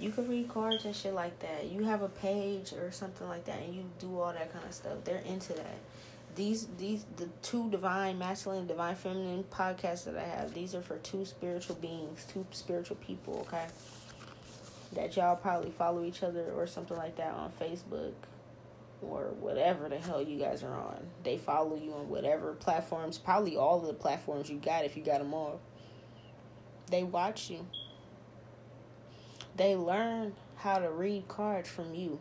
[0.00, 1.66] You can read cards and shit like that.
[1.66, 4.74] You have a page or something like that, and you do all that kind of
[4.74, 5.04] stuff.
[5.04, 5.78] They're into that.
[6.34, 10.98] These these the two divine masculine divine feminine podcasts that I have these are for
[10.98, 13.66] two spiritual beings two spiritual people okay?
[14.92, 18.12] That y'all probably follow each other or something like that on Facebook
[19.02, 20.98] or whatever the hell you guys are on.
[21.22, 25.02] They follow you on whatever platforms probably all of the platforms you got if you
[25.02, 25.60] got them all.
[26.90, 27.66] They watch you.
[29.56, 32.18] They learn how to read cards from you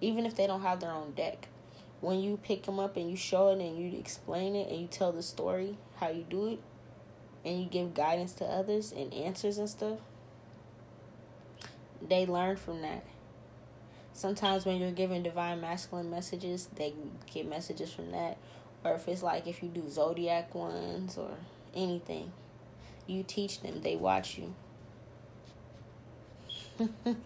[0.00, 1.48] even if they don't have their own deck
[2.04, 4.86] when you pick them up and you show it and you explain it and you
[4.86, 6.60] tell the story how you do it
[7.44, 9.98] and you give guidance to others and answers and stuff
[12.06, 13.02] they learn from that.
[14.12, 16.92] Sometimes when you're giving divine masculine messages they
[17.32, 18.36] get messages from that.
[18.84, 21.30] Or if it's like if you do zodiac ones or
[21.74, 22.32] anything
[23.06, 24.54] you teach them they watch you.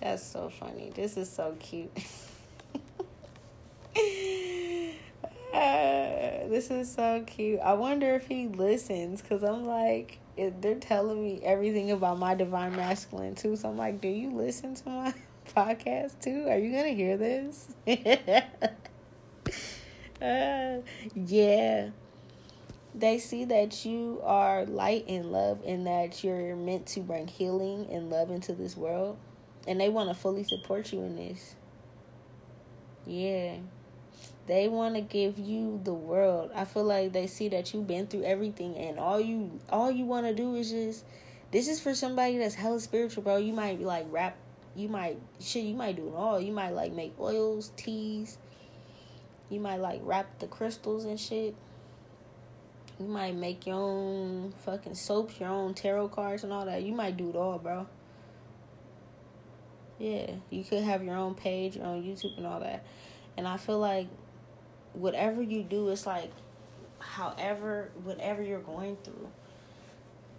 [0.00, 0.92] That's so funny.
[0.94, 1.90] This is so cute
[5.52, 7.58] Uh, this is so cute.
[7.60, 12.76] I wonder if he listens because I'm like, they're telling me everything about my divine
[12.76, 13.56] masculine too.
[13.56, 15.14] So I'm like, do you listen to my
[15.56, 16.46] podcast too?
[16.48, 17.74] Are you gonna hear this?
[20.22, 20.82] uh,
[21.14, 21.88] yeah.
[22.94, 27.88] They see that you are light and love and that you're meant to bring healing
[27.90, 29.16] and love into this world.
[29.66, 31.54] And they want to fully support you in this.
[33.06, 33.56] Yeah
[34.46, 36.50] they want to give you the world.
[36.54, 40.04] I feel like they see that you've been through everything and all you all you
[40.04, 41.04] want to do is just
[41.52, 43.36] this is for somebody that's hella spiritual, bro.
[43.36, 44.36] You might like rap,
[44.74, 46.40] you might shit, you might do it all.
[46.40, 48.38] You might like make oils, teas.
[49.48, 51.54] You might like wrap the crystals and shit.
[52.98, 56.82] You might make your own fucking soaps, your own tarot cards and all that.
[56.82, 57.86] You might do it all, bro.
[59.98, 62.84] Yeah, you could have your own page, your own YouTube and all that.
[63.36, 64.08] And I feel like
[64.94, 66.30] whatever you do, it's like,
[66.98, 69.28] however, whatever you're going through,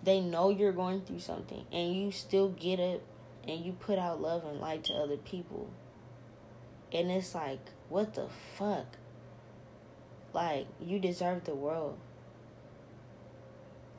[0.04, 3.02] they know you're going through something, and you still get up
[3.48, 5.70] and you put out love and light to other people.
[6.94, 8.86] And it's like, what the fuck?
[10.32, 11.98] Like, you deserve the world.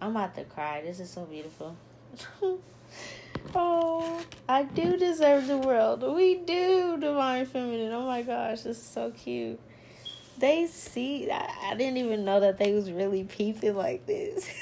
[0.00, 0.80] I'm about to cry.
[0.80, 1.76] This is so beautiful.
[3.54, 6.02] oh, I do deserve the world.
[6.02, 7.92] We do, Divine Feminine.
[7.92, 9.60] Oh my gosh, this is so cute
[10.38, 14.48] they see I, I didn't even know that they was really peeping like this.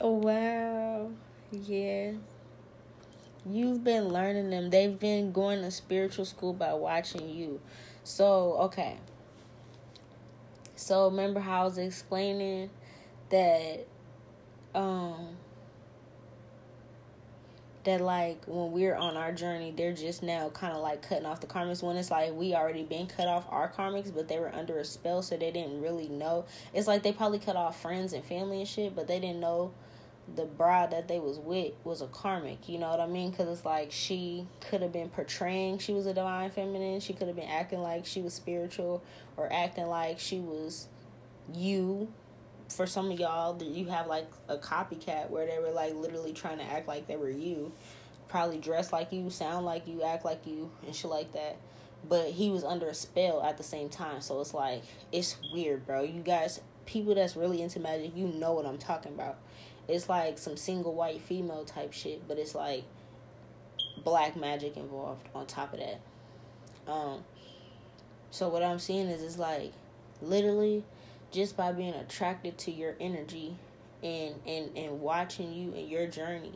[0.00, 1.10] Oh wow.
[1.50, 2.12] Yeah.
[3.46, 4.70] You've been learning them.
[4.70, 7.60] They've been going to spiritual school by watching you.
[8.04, 8.98] So okay.
[10.76, 12.70] So remember how i was explaining
[13.30, 13.86] that
[14.74, 15.36] um
[17.88, 21.40] that like when we're on our journey, they're just now kind of like cutting off
[21.40, 21.82] the karmics.
[21.82, 24.84] When it's like we already been cut off our karmics, but they were under a
[24.84, 26.44] spell, so they didn't really know.
[26.74, 29.72] It's like they probably cut off friends and family and shit, but they didn't know
[30.36, 32.68] the bride that they was with was a karmic.
[32.68, 33.30] You know what I mean?
[33.30, 37.00] Because it's like she could have been portraying she was a divine feminine.
[37.00, 39.02] She could have been acting like she was spiritual,
[39.38, 40.88] or acting like she was
[41.54, 42.12] you
[42.68, 46.58] for some of y'all you have like a copycat where they were like literally trying
[46.58, 47.72] to act like they were you.
[48.28, 51.56] Probably dress like you sound like you act like you and shit like that.
[52.08, 54.20] But he was under a spell at the same time.
[54.20, 56.02] So it's like it's weird bro.
[56.02, 59.36] You guys people that's really into magic you know what i'm talking about.
[59.88, 62.84] It's like some single white female type shit but it's like
[64.04, 66.00] black magic involved on top of that.
[66.86, 67.24] Um
[68.30, 69.72] so what i'm seeing is it's like
[70.20, 70.84] literally
[71.30, 73.56] just by being attracted to your energy
[74.02, 76.52] and and and watching you and your journey.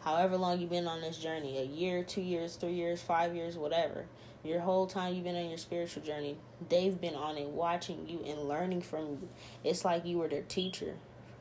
[0.00, 3.56] However long you've been on this journey a year two years three years five years
[3.56, 4.06] whatever
[4.44, 6.36] your whole time you've been on your spiritual journey
[6.68, 9.28] they've been on it watching you and learning from you.
[9.64, 10.94] It's like you were their teacher.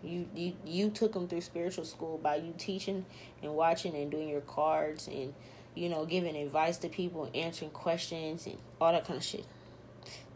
[0.04, 3.06] You you you took them through spiritual school by you teaching
[3.44, 5.34] and watching and doing your cards and
[5.76, 9.46] you know giving advice to people answering questions and all that kind of shit.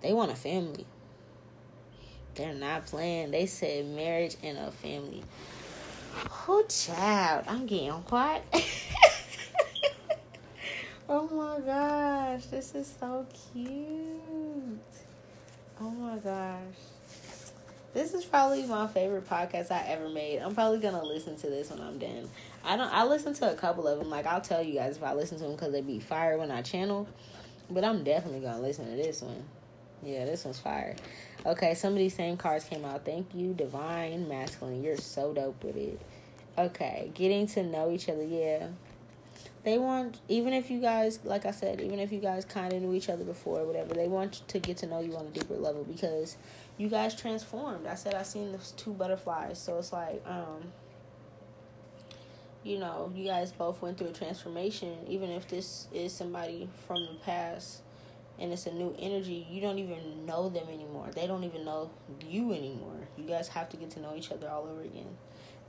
[0.01, 0.85] They want a family
[2.35, 3.31] they're not playing.
[3.31, 5.23] They said marriage and a family.
[6.47, 7.45] Oh, child.
[7.47, 8.41] I'm getting hot.
[11.09, 12.45] oh my gosh.
[12.45, 14.81] This is so cute.
[15.81, 16.61] Oh my gosh.
[17.93, 20.39] This is probably my favorite podcast I ever made.
[20.39, 22.29] I'm probably gonna listen to this when I'm done.
[22.65, 22.91] I don't.
[22.93, 24.09] I listen to a couple of them.
[24.09, 26.51] Like I'll tell you guys if I listen to them because they be fire when
[26.51, 27.07] I channel.
[27.69, 29.43] But I'm definitely gonna listen to this one.
[30.03, 30.95] Yeah, this one's fire.
[31.45, 33.05] Okay, some of these same cards came out.
[33.05, 34.83] Thank you, Divine Masculine.
[34.83, 36.01] You're so dope with it.
[36.57, 38.23] Okay, getting to know each other.
[38.23, 38.67] Yeah.
[39.63, 42.81] they want even if you guys like I said, even if you guys kind of
[42.81, 45.29] knew each other before or whatever, they want to get to know you on a
[45.29, 46.37] deeper level because
[46.77, 47.87] you guys transformed.
[47.87, 50.71] I said I seen those two butterflies, so it's like um
[52.63, 57.01] you know, you guys both went through a transformation even if this is somebody from
[57.05, 57.81] the past
[58.39, 61.09] and it's a new energy, you don't even know them anymore.
[61.13, 61.89] They don't even know
[62.27, 63.07] you anymore.
[63.17, 65.17] You guys have to get to know each other all over again.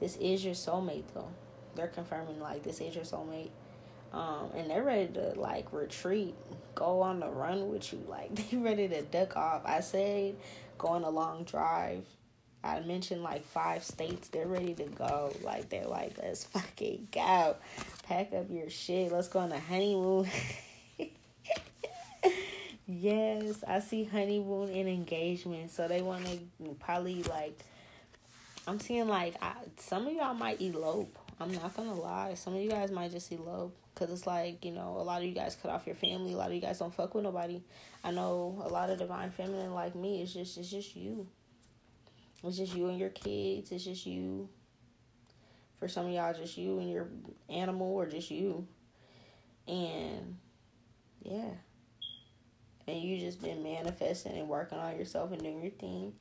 [0.00, 1.30] This is your soulmate though.
[1.74, 3.50] They're confirming like this is your soulmate.
[4.12, 6.34] Um, and they're ready to like retreat,
[6.74, 8.02] go on the run with you.
[8.08, 9.62] Like they ready to duck off.
[9.64, 10.36] I said
[10.78, 12.04] go on a long drive.
[12.64, 14.28] I mentioned like five states.
[14.28, 15.32] They're ready to go.
[15.42, 17.56] Like they're like, let's fucking go.
[18.02, 19.12] Pack up your shit.
[19.12, 20.28] Let's go on a honeymoon.
[22.86, 25.70] yes, I see honeymoon and engagement.
[25.70, 27.58] So they want to probably like.
[28.68, 31.16] I'm seeing like I, some of y'all might elope.
[31.38, 32.34] I'm not gonna lie.
[32.34, 35.28] Some of you guys might just elope because it's like you know a lot of
[35.28, 36.32] you guys cut off your family.
[36.32, 37.62] A lot of you guys don't fuck with nobody.
[38.02, 40.22] I know a lot of divine feminine like me.
[40.22, 41.26] It's just it's just you.
[42.42, 43.72] It's just you and your kids.
[43.72, 44.48] It's just you.
[45.78, 47.08] For some of y'all, just you and your
[47.48, 48.66] animal, or just you.
[49.68, 50.36] And
[51.22, 51.50] yeah.
[52.86, 56.12] And you just been manifesting and working on yourself and doing your thing.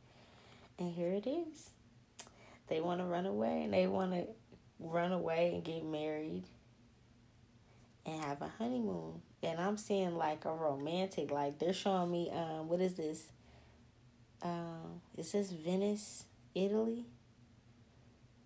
[0.79, 1.69] And here it is.
[2.67, 4.25] They want to run away and they want to
[4.79, 6.43] run away and get married
[8.05, 9.21] and have a honeymoon.
[9.43, 13.27] And I'm seeing like a romantic, like they're showing me um what is this?
[14.41, 17.05] Um is this Venice, Italy?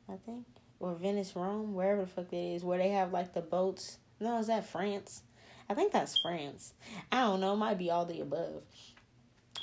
[0.08, 0.46] I think.
[0.80, 3.98] Or Venice, Rome, wherever the fuck it is, where they have like the boats.
[4.20, 5.24] No, is that France?
[5.70, 6.74] I think that's France.
[7.12, 8.64] I don't know, might be all the above.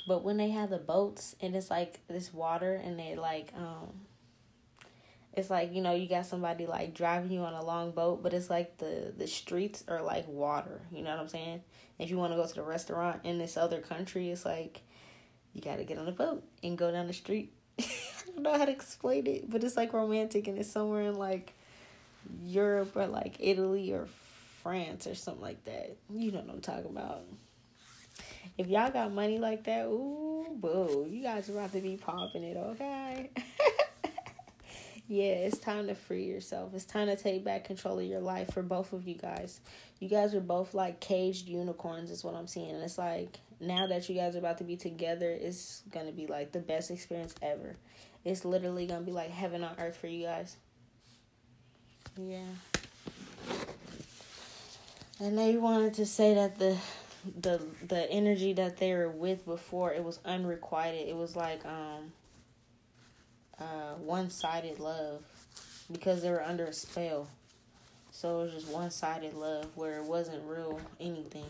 [0.07, 4.07] But when they have the boats and it's like this water and they like um
[5.37, 8.33] it's like you know you got somebody like driving you on a long boat but
[8.33, 11.61] it's like the the streets are like water you know what i'm saying
[11.99, 14.81] if you want to go to the restaurant in this other country it's like
[15.53, 17.85] you got to get on a boat and go down the street i
[18.25, 21.53] don't know how to explain it but it's like romantic and it's somewhere in like
[22.43, 24.07] europe or like italy or
[24.67, 27.21] france or something like that you know what i'm talking about
[28.57, 32.43] if y'all got money like that ooh boo you guys are about to be popping
[32.43, 33.29] it okay
[35.07, 36.73] yeah, it's time to free yourself.
[36.73, 39.61] It's time to take back control of your life for both of you guys.
[39.99, 42.71] You guys are both like caged unicorns, is what I'm seeing.
[42.71, 46.27] And it's like now that you guys are about to be together, it's gonna be
[46.27, 47.77] like the best experience ever.
[48.25, 50.57] It's literally gonna be like heaven on earth for you guys.
[52.17, 52.41] Yeah.
[55.19, 56.77] And they wanted to say that the
[57.41, 61.07] the the energy that they were with before it was unrequited.
[61.07, 62.11] It was like um
[63.59, 65.23] uh, one sided love
[65.91, 67.27] because they were under a spell.
[68.11, 71.45] So it was just one sided love where it wasn't real anything.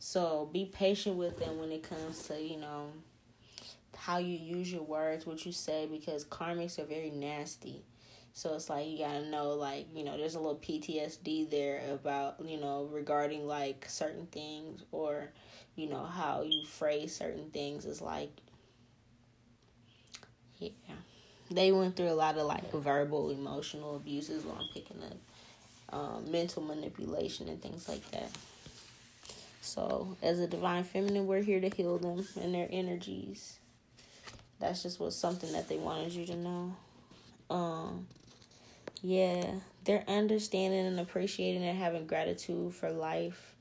[0.00, 2.88] So be patient with them when it comes to, you know,
[3.96, 7.82] how you use your words, what you say, because karmics are very nasty.
[8.34, 12.36] So it's like you gotta know, like, you know, there's a little PTSD there about,
[12.44, 15.30] you know, regarding like certain things or,
[15.76, 18.30] you know, how you phrase certain things is like,
[20.58, 20.70] yeah
[21.50, 25.16] they went through a lot of like verbal, emotional abuses while I'm picking up.
[25.92, 28.30] Um, mental manipulation and things like that.
[29.60, 33.58] So, as a divine feminine, we're here to heal them and their energies.
[34.58, 36.76] That's just what something that they wanted you to know.
[37.48, 38.06] Um,
[39.04, 39.44] yeah,
[39.84, 43.54] they're understanding and appreciating and having gratitude for life.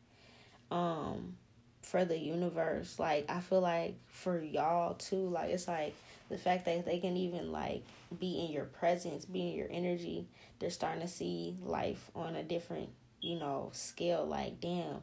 [0.72, 1.36] Um,
[1.84, 2.98] for the universe.
[2.98, 5.94] Like I feel like for y'all too, like it's like
[6.30, 7.84] the fact that they can even like
[8.20, 10.28] be in your presence, be in your energy,
[10.60, 12.89] they're starting to see life on a different,
[13.22, 14.26] you know, scale.
[14.26, 15.02] Like, damn.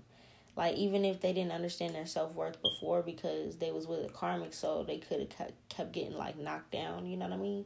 [0.57, 4.13] Like even if they didn't understand their self worth before because they was with a
[4.13, 7.07] karmic soul, they could have kept getting like knocked down.
[7.07, 7.65] You know what I mean?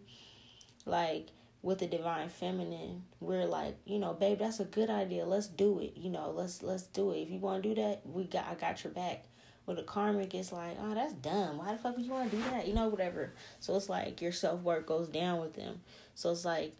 [0.84, 1.28] Like
[1.64, 5.24] with the divine feminine, we're like, you know, babe, that's a good idea.
[5.24, 5.94] Let's do it.
[5.96, 7.22] You know, let's let's do it.
[7.22, 9.24] If you want to do that, we got I got your back.
[9.66, 11.56] With the karmic, it's like, oh, that's dumb.
[11.56, 12.68] Why the fuck would you want to do that?
[12.68, 13.32] You know, whatever.
[13.60, 15.80] So it's like your self worth goes down with them.
[16.14, 16.74] So it's like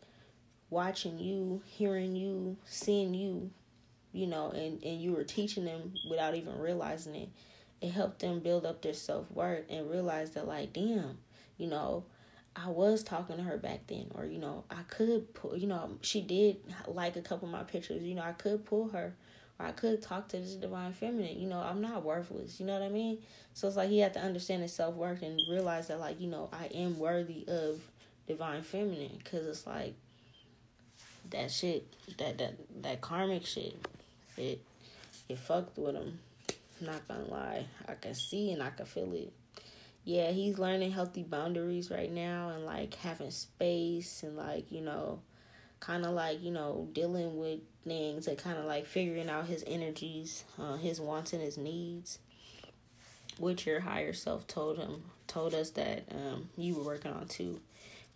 [0.69, 3.51] watching you, hearing you, seeing you,
[4.13, 7.31] you know, and, and you were teaching them without even realizing it.
[7.81, 11.17] It helped them build up their self worth and realize that, like, damn,
[11.57, 12.05] you know,
[12.57, 15.99] I was talking to her back then, or you know, I could pull, you know,
[16.03, 19.15] she did like a couple of my pictures, you know, I could pull her
[19.59, 21.39] or I could talk to this divine feminine.
[21.39, 22.59] You know, I'm not worthless.
[22.59, 23.19] You know what I mean?
[23.55, 26.29] So it's like he had to understand his self worth and realize that, like, you
[26.29, 27.81] know, I am worthy of
[28.27, 29.19] divine feminine.
[29.25, 29.95] Cause it's like
[31.31, 31.87] that shit,
[32.19, 33.77] that that that karmic shit.
[34.37, 34.61] it
[35.29, 36.19] it fucked with him.
[36.81, 39.33] Not gonna lie, I can see and I can feel it.
[40.05, 45.21] Yeah, he's learning healthy boundaries right now and like having space and like you know,
[45.81, 49.65] kind of like you know dealing with things and kind of like figuring out his
[49.67, 52.19] energies, uh, his wants and his needs.
[53.39, 57.61] Which your higher self told him told us that um, you were working on too.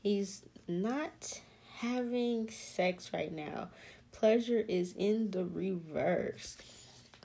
[0.03, 1.41] He's not
[1.79, 3.69] having sex right now.
[4.13, 6.57] Pleasure is in the reverse.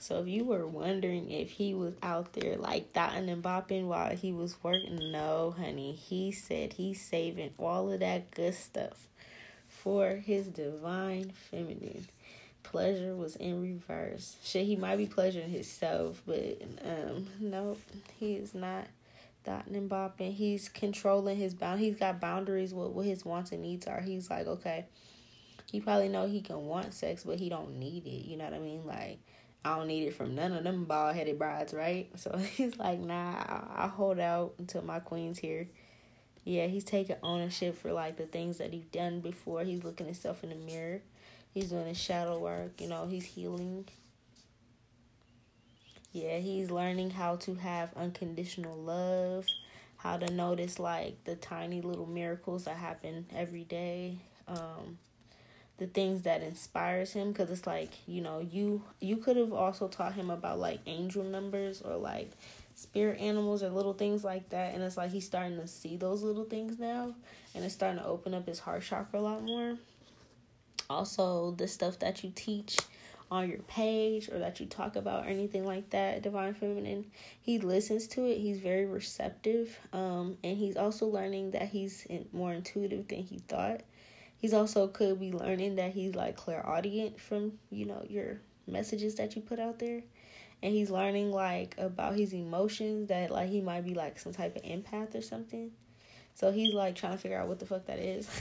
[0.04, 4.14] So if you were wondering if he was out there like dotting and bopping while
[4.14, 5.94] he was working, no, honey.
[5.94, 9.08] He said he's saving all of that good stuff
[9.70, 12.06] for his divine feminine.
[12.64, 14.36] Pleasure was in reverse.
[14.44, 17.80] Shit, he might be pleasuring himself, but um, nope,
[18.20, 18.88] he is not
[19.46, 20.34] dotting and bopping.
[20.34, 21.80] He's controlling his bound.
[21.80, 24.02] He's got boundaries with what his wants and needs are.
[24.02, 24.84] He's like, okay,
[25.72, 28.26] he probably know he can want sex, but he don't need it.
[28.28, 28.86] You know what I mean?
[28.86, 29.20] Like,
[29.66, 32.10] I don't need it from none of them bald headed brides, right?
[32.16, 35.68] So he's like, nah, I'll hold out until my queen's here.
[36.44, 39.64] Yeah, he's taking ownership for like the things that he's done before.
[39.64, 41.02] He's looking himself in the mirror.
[41.54, 42.82] He's doing his shadow work.
[42.82, 43.88] You know, he's healing.
[46.12, 49.46] Yeah, he's learning how to have unconditional love,
[49.98, 54.18] how to notice like the tiny little miracles that happen every day.
[54.48, 54.98] Um,
[55.84, 59.90] the things that inspires him because it's like you know you you could have also
[59.90, 62.32] taught him about like angel numbers or like
[62.74, 66.24] spirit animals or little things like that and it's like he's starting to see those
[66.24, 67.14] little things now
[67.54, 69.76] and it's starting to open up his heart chakra a lot more.
[70.90, 72.78] Also the stuff that you teach
[73.30, 77.06] on your page or that you talk about or anything like that divine feminine
[77.42, 82.54] he listens to it he's very receptive um and he's also learning that he's more
[82.54, 83.82] intuitive than he thought
[84.44, 89.36] he's also could be learning that he's like clairaudient from you know your messages that
[89.38, 90.04] you put out there.
[90.64, 94.58] And he's learning like about his emotions that like he might be like some type
[94.58, 95.72] of empath or something.
[96.36, 98.30] So he's like trying to figure out what the fuck that is.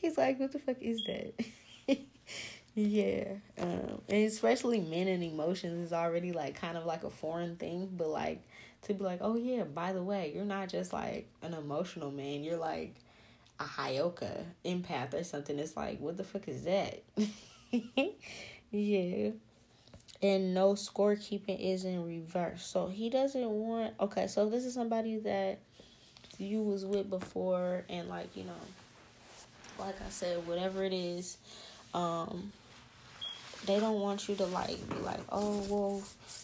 [0.00, 1.34] He's like what the fuck is that?
[2.76, 3.24] Yeah
[3.60, 7.90] um and especially men and emotions is already like kind of like a foreign thing.
[7.96, 8.42] But like
[8.82, 12.44] to be like oh yeah by the way you're not just like an emotional man.
[12.44, 12.94] You're like
[13.60, 15.58] a Heyoka empath or something.
[15.58, 17.02] It's like, what the fuck is that?
[18.70, 19.30] yeah.
[20.22, 22.66] And no scorekeeping is in reverse.
[22.66, 25.60] So he doesn't want okay, so this is somebody that
[26.38, 28.52] you was with before and like, you know,
[29.78, 31.36] like I said, whatever it is,
[31.94, 32.52] um,
[33.66, 36.02] they don't want you to like be like, oh well,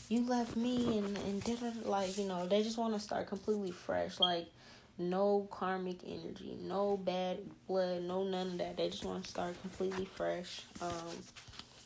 [0.08, 3.70] you left me and and did like you know they just want to start completely
[3.70, 4.20] fresh.
[4.20, 4.46] Like
[4.98, 8.76] no karmic energy, no bad blood, no none of that.
[8.76, 11.16] They just want to start completely fresh um,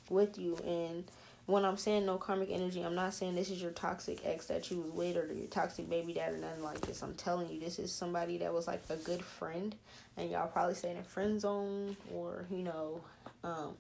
[0.09, 0.57] with you.
[0.65, 1.05] And
[1.47, 4.71] when I'm saying no karmic energy, I'm not saying this is your toxic ex that
[4.71, 7.03] you was with or your toxic baby dad or nothing like this.
[7.03, 9.75] I'm telling you, this is somebody that was like a good friend,
[10.17, 13.01] and y'all probably stayed in friend zone or you know,
[13.43, 13.75] um,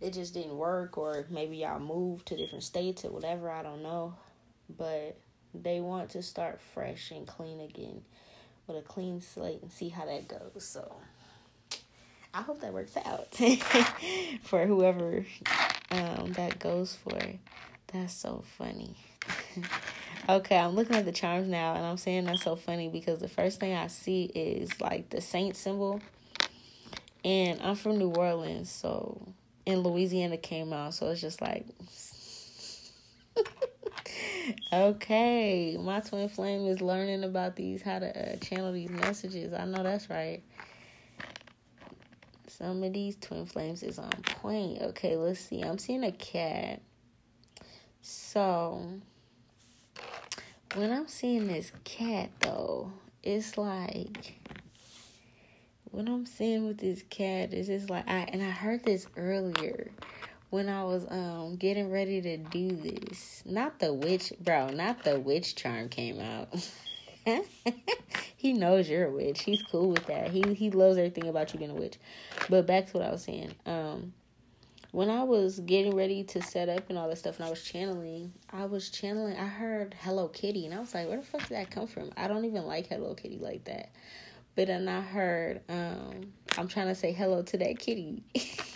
[0.00, 3.50] it just didn't work, or maybe y'all moved to different states or whatever.
[3.50, 4.14] I don't know,
[4.78, 5.18] but
[5.54, 8.02] they want to start fresh and clean again
[8.66, 10.64] with a clean slate and see how that goes.
[10.64, 10.94] So
[12.34, 13.34] I hope that works out
[14.42, 15.24] for whoever
[15.90, 17.18] um, that goes for.
[17.88, 18.96] That's so funny.
[20.28, 23.28] okay, I'm looking at the charms now and I'm saying that's so funny because the
[23.28, 26.00] first thing I see is like the saint symbol.
[27.24, 29.32] And I'm from New Orleans, so
[29.64, 31.66] in Louisiana came out, so it's just like
[34.72, 39.52] okay, my twin flame is learning about these how to uh, channel these messages.
[39.52, 40.42] I know that's right.
[42.48, 44.82] Some of these twin flames is on point.
[44.82, 45.62] Okay, let's see.
[45.62, 46.80] I'm seeing a cat.
[48.02, 48.84] So
[50.74, 52.92] when I'm seeing this cat though,
[53.22, 54.34] it's like
[55.90, 59.90] what I'm seeing with this cat is it's like I and I heard this earlier
[60.52, 63.42] when I was um getting ready to do this.
[63.46, 64.68] Not the witch, bro.
[64.68, 66.68] Not the witch charm came out.
[68.36, 69.44] he knows you're a witch.
[69.44, 70.30] He's cool with that.
[70.30, 71.96] He he loves everything about you being a witch.
[72.50, 73.54] But back to what I was saying.
[73.64, 74.12] Um,
[74.90, 77.62] when I was getting ready to set up and all that stuff, and I was
[77.64, 79.38] channeling, I was channeling.
[79.38, 82.12] I heard Hello Kitty, and I was like, "Where the fuck did that come from?"
[82.14, 83.88] I don't even like Hello Kitty like that.
[84.54, 88.22] But then I heard, um, I'm trying to say hello to that kitty.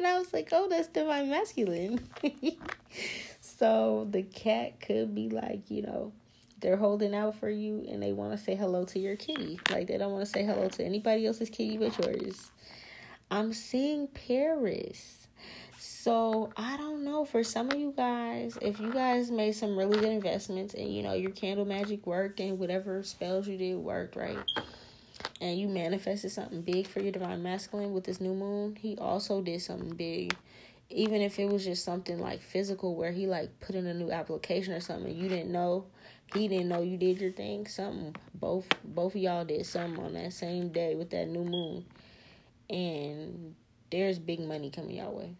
[0.00, 2.00] And I was like, oh, that's divine masculine.
[3.42, 6.12] so the cat could be like, you know,
[6.58, 9.60] they're holding out for you and they want to say hello to your kitty.
[9.70, 12.50] Like they don't want to say hello to anybody else's kitty but yours.
[13.30, 15.26] I'm seeing Paris.
[15.78, 17.26] So I don't know.
[17.26, 21.02] For some of you guys, if you guys made some really good investments and you
[21.02, 24.38] know your candle magic worked and whatever spells you did worked, right?
[25.40, 29.40] And you manifested something big for your divine masculine with this new moon, he also
[29.40, 30.36] did something big.
[30.90, 34.10] Even if it was just something like physical where he like put in a new
[34.10, 35.86] application or something you didn't know,
[36.34, 40.14] he didn't know you did your thing, something both both of y'all did something on
[40.14, 41.84] that same day with that new moon.
[42.68, 43.54] And
[43.90, 45.34] there's big money coming your way.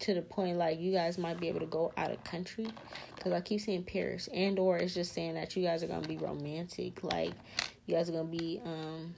[0.00, 2.68] To the point like you guys might be able to go out of country.
[3.14, 6.06] Because i keep seeing paris and or it's just saying that you guys are gonna
[6.06, 7.02] be romantic.
[7.02, 7.32] Like
[7.86, 9.14] you guys are gonna be um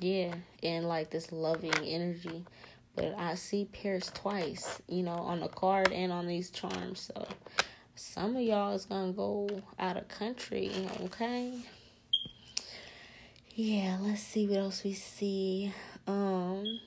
[0.00, 2.44] yeah and like this loving energy.
[2.94, 7.10] But i see paris twice you know on the card and on these charms.
[7.14, 7.26] So
[7.94, 10.70] some of y'all is gonna go out of country
[11.02, 11.52] okay?
[13.54, 15.72] Yeah let's see what else we see.
[16.06, 16.80] Um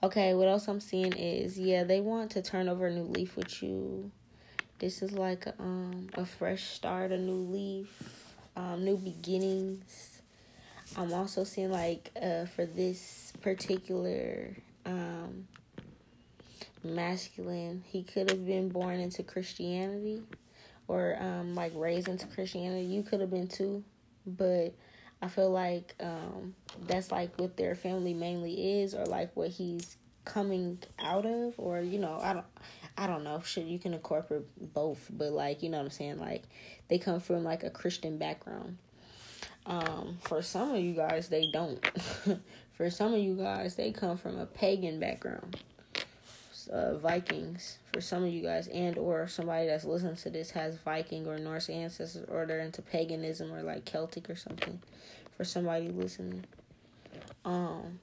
[0.00, 3.36] Okay, what else I'm seeing is yeah, they want to turn over a new leaf
[3.36, 4.12] with you.
[4.78, 8.27] This is like a, um a fresh start, a new leaf,
[8.58, 10.20] um, new beginnings.
[10.96, 15.46] I'm also seeing like uh for this particular um
[16.82, 20.22] masculine, he could have been born into Christianity
[20.88, 22.86] or um like raised into Christianity.
[22.86, 23.84] You could have been too,
[24.26, 24.74] but
[25.20, 26.54] I feel like um,
[26.86, 31.80] that's like what their family mainly is, or like what he's coming out of, or
[31.80, 32.46] you know, I don't,
[32.98, 33.40] I don't know.
[33.44, 34.42] Shit, you can incorporate
[34.74, 36.18] both, but like you know what I'm saying.
[36.18, 36.42] Like
[36.88, 38.76] they come from like a Christian background.
[39.66, 41.80] Um, for some of you guys, they don't.
[42.72, 45.62] for some of you guys, they come from a pagan background.
[46.72, 50.76] Uh, Vikings for some of you guys, and or somebody that's listening to this has
[50.78, 54.82] Viking or Norse ancestors, or they're into paganism or like Celtic or something
[55.36, 56.44] for somebody listening.
[57.44, 58.00] Um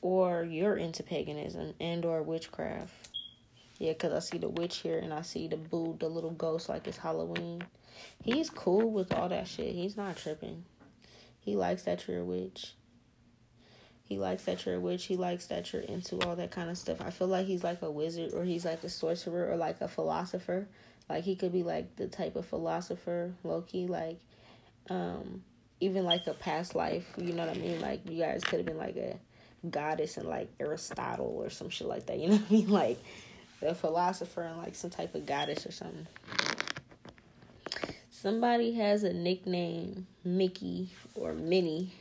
[0.00, 3.08] or you're into paganism and or witchcraft.
[3.78, 6.68] Yeah, cause I see the witch here and I see the boo, the little ghost
[6.68, 7.62] like it's Halloween.
[8.24, 9.74] He's cool with all that shit.
[9.74, 10.64] He's not tripping.
[11.38, 12.74] He likes that you're a witch.
[14.02, 15.04] He likes that you're a witch.
[15.04, 17.00] He likes that you're into all that kind of stuff.
[17.00, 19.88] I feel like he's like a wizard or he's like a sorcerer or like a
[19.88, 20.66] philosopher.
[21.08, 23.86] Like he could be like the type of philosopher, Loki.
[23.86, 24.18] Like
[24.90, 25.42] um,
[25.80, 27.06] even like a past life.
[27.18, 27.80] You know what I mean?
[27.80, 29.18] Like you guys could have been like a
[29.68, 32.18] goddess and like Aristotle or some shit like that.
[32.18, 32.70] You know what I mean?
[32.70, 32.98] Like
[33.62, 36.06] a philosopher and like some type of goddess or something.
[38.10, 41.92] Somebody has a nickname, Mickey or Minnie.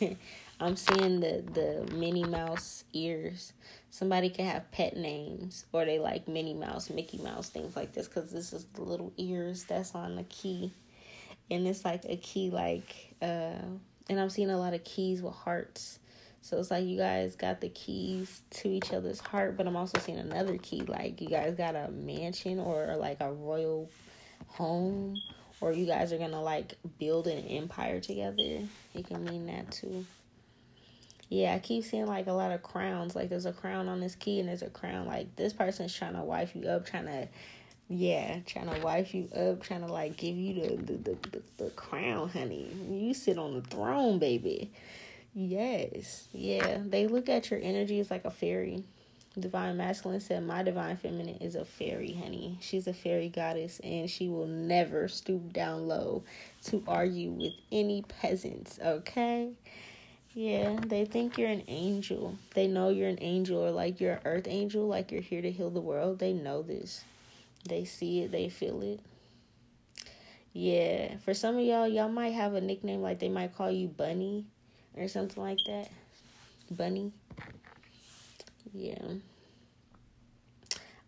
[0.60, 3.52] I'm seeing the the Minnie Mouse ears.
[3.90, 8.08] Somebody could have pet names or they like Minnie Mouse, Mickey Mouse, things like this
[8.08, 10.72] because this is the little ears that's on the key
[11.50, 13.58] and it's like a key like uh
[14.08, 15.98] and I'm seeing a lot of keys with hearts.
[16.42, 19.98] So it's like you guys got the keys to each other's heart, but I'm also
[19.98, 23.90] seeing another key like you guys got a mansion or like a royal
[24.48, 25.20] home
[25.60, 28.62] or you guys are going to like build an empire together.
[28.94, 30.06] It can mean that too.
[31.28, 33.14] Yeah, I keep seeing like a lot of crowns.
[33.14, 36.14] Like there's a crown on this key and there's a crown like this person's trying
[36.14, 37.28] to wife you up, trying to
[37.88, 41.42] yeah, trying to wife you up, trying to like give you the the, the, the,
[41.64, 42.68] the crown, honey.
[42.88, 44.72] You sit on the throne, baby.
[45.34, 46.78] Yes, yeah.
[46.84, 48.84] They look at your energy as like a fairy.
[49.38, 52.58] Divine Masculine said, My divine feminine is a fairy, honey.
[52.60, 56.24] She's a fairy goddess, and she will never stoop down low
[56.64, 59.52] to argue with any peasants, okay?
[60.34, 62.36] Yeah, they think you're an angel.
[62.54, 65.50] They know you're an angel or like you're an earth angel, like you're here to
[65.50, 66.18] heal the world.
[66.18, 67.04] They know this.
[67.68, 69.00] They see it, they feel it.
[70.52, 73.86] Yeah, for some of y'all, y'all might have a nickname like they might call you
[73.86, 74.46] Bunny
[75.00, 75.88] or something like that.
[76.70, 77.12] Bunny.
[78.72, 79.02] Yeah.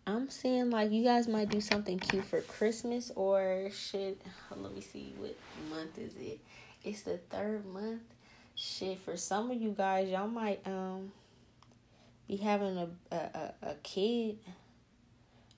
[0.07, 4.21] I'm saying like you guys might do something cute for Christmas or shit.
[4.51, 5.37] Let me see what
[5.71, 6.41] month is it.
[6.83, 8.03] It's the third month.
[8.57, 11.13] Shit, for some of you guys, y'all might um
[12.27, 14.39] be having a a, a, a kid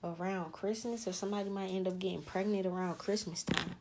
[0.02, 3.74] around Christmas, or somebody might end up getting pregnant around Christmas time.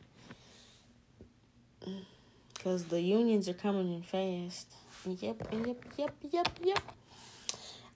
[2.64, 4.68] Because the unions are coming in fast.
[5.06, 6.80] Yep, yep, yep, yep, yep.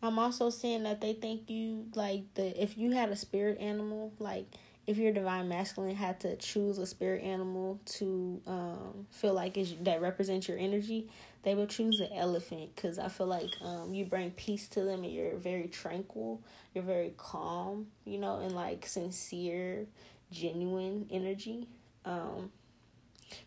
[0.04, 4.12] I'm also seeing that they think you like the if you had a spirit animal,
[4.20, 4.46] like
[4.86, 9.74] if your divine masculine had to choose a spirit animal to um, feel like it's,
[9.84, 11.08] that represents your energy,
[11.44, 15.06] they would choose an elephant because I feel like um, you bring peace to them
[15.06, 16.42] and you're very tranquil,
[16.76, 19.86] you're very calm, you know, and like sincere,
[20.30, 21.68] genuine energy.
[22.04, 22.52] Um,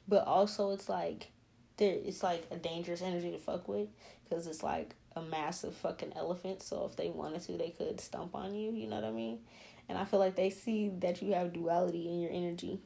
[0.08, 1.30] but also, it's like
[1.76, 3.88] there, it's like a dangerous energy to fuck with
[4.28, 6.62] because it's like a massive fucking elephant.
[6.62, 8.72] So if they wanted to, they could stomp on you.
[8.72, 9.40] You know what I mean?
[9.88, 12.78] And I feel like they see that you have duality in your energy.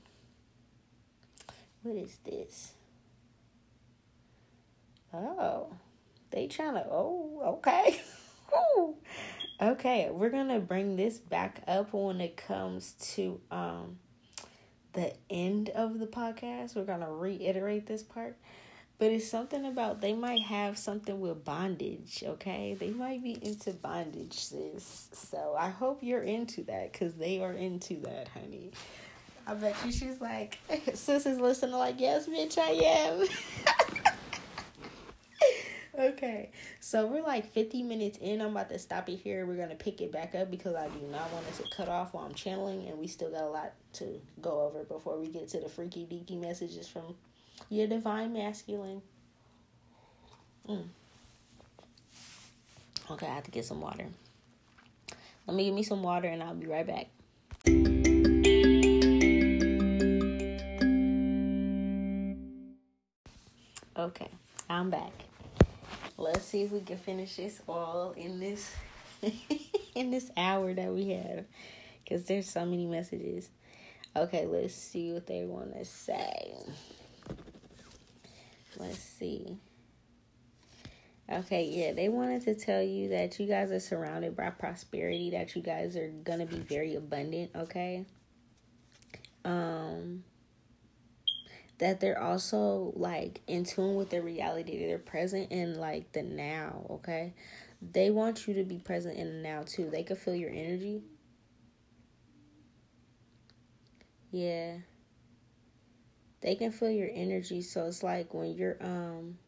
[1.82, 2.72] What is this?
[5.12, 5.68] Oh,
[6.30, 6.86] they trying to.
[6.90, 8.00] Oh, okay.
[9.60, 13.98] okay, we're gonna bring this back up when it comes to um
[14.94, 16.74] the end of the podcast.
[16.74, 18.36] We're gonna reiterate this part.
[18.98, 22.74] But it's something about they might have something with bondage, okay?
[22.78, 25.08] They might be into bondage, sis.
[25.12, 28.70] So I hope you're into that because they are into that, honey.
[29.46, 30.58] I bet you she's like,
[30.94, 33.26] sis is listening, like, yes, bitch, I am.
[35.98, 38.40] okay, so we're like 50 minutes in.
[38.40, 39.46] I'm about to stop it here.
[39.46, 41.88] We're going to pick it back up because I do not want it to cut
[41.88, 45.28] off while I'm channeling, and we still got a lot to go over before we
[45.28, 47.14] get to the freaky deaky messages from
[47.70, 49.02] your divine masculine.
[50.68, 50.84] Mm.
[53.10, 54.06] Okay, I have to get some water.
[55.46, 57.08] Let me give me some water and I'll be right back.
[63.96, 64.28] Okay,
[64.68, 65.12] I'm back.
[66.16, 68.72] Let's see if we can finish this all in this
[69.94, 71.44] in this hour that we have
[72.08, 73.50] cuz there's so many messages.
[74.16, 76.54] Okay, let's see what they want to say.
[78.76, 79.58] Let's see.
[81.30, 85.56] Okay, yeah, they wanted to tell you that you guys are surrounded by prosperity, that
[85.56, 88.04] you guys are gonna be very abundant, okay?
[89.44, 90.22] Um
[91.84, 96.86] that they're also like in tune with their reality, they're present in like the now,
[96.90, 97.34] okay?
[97.80, 99.90] They want you to be present in the now too.
[99.90, 101.02] They could feel your energy.
[104.30, 104.78] Yeah
[106.44, 109.38] they can feel your energy so it's like when you're um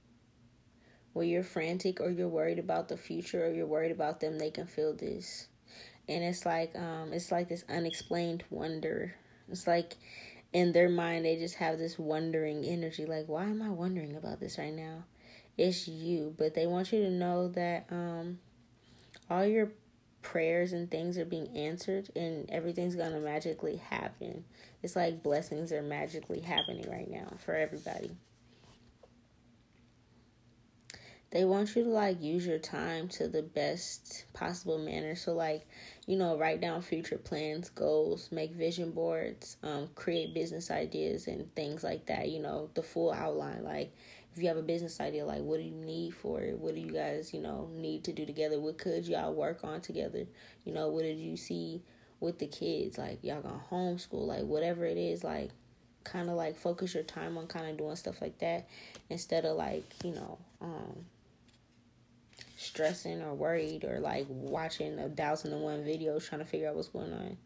[1.13, 4.51] when you're frantic or you're worried about the future or you're worried about them they
[4.51, 5.47] can feel this
[6.09, 9.15] and it's like um it's like this unexplained wonder
[9.51, 9.97] it's like
[10.53, 14.41] in their mind they just have this wondering energy like why am i wondering about
[14.41, 15.05] this right now?
[15.57, 16.35] It's you.
[16.37, 18.39] But they want you to know that um
[19.31, 19.73] all your
[20.23, 24.45] prayers and things are being answered and everything's gonna magically happen.
[24.83, 28.11] It's like blessings are magically happening right now for everybody.
[31.33, 35.17] They want you to like use your time to the best possible manner.
[35.17, 35.67] So like,
[36.07, 41.53] you know, write down future plans, goals, make vision boards, um, create business ideas and
[41.55, 43.65] things like that, you know, the full outline.
[43.65, 43.93] Like
[44.33, 46.59] if you have a business idea, like what do you need for it?
[46.59, 48.61] What do you guys, you know, need to do together?
[48.61, 50.27] What could y'all work on together?
[50.65, 51.83] You know, what did you see
[52.21, 55.51] with the kids like y'all gonna homeschool like whatever it is like
[56.05, 58.67] kind of like focus your time on kind of doing stuff like that
[59.11, 61.05] instead of like you know um
[62.67, 66.75] stressing or worried or like watching a thousand and one videos trying to figure out
[66.75, 67.37] what's going on.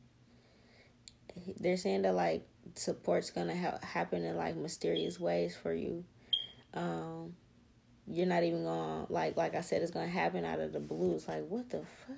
[1.58, 6.04] They're saying that like support's gonna ha- happen in like mysterious ways for you.
[6.74, 7.34] Um
[8.06, 11.14] you're not even gonna like like i said it's gonna happen out of the blue.
[11.14, 12.16] It's like what the fuck?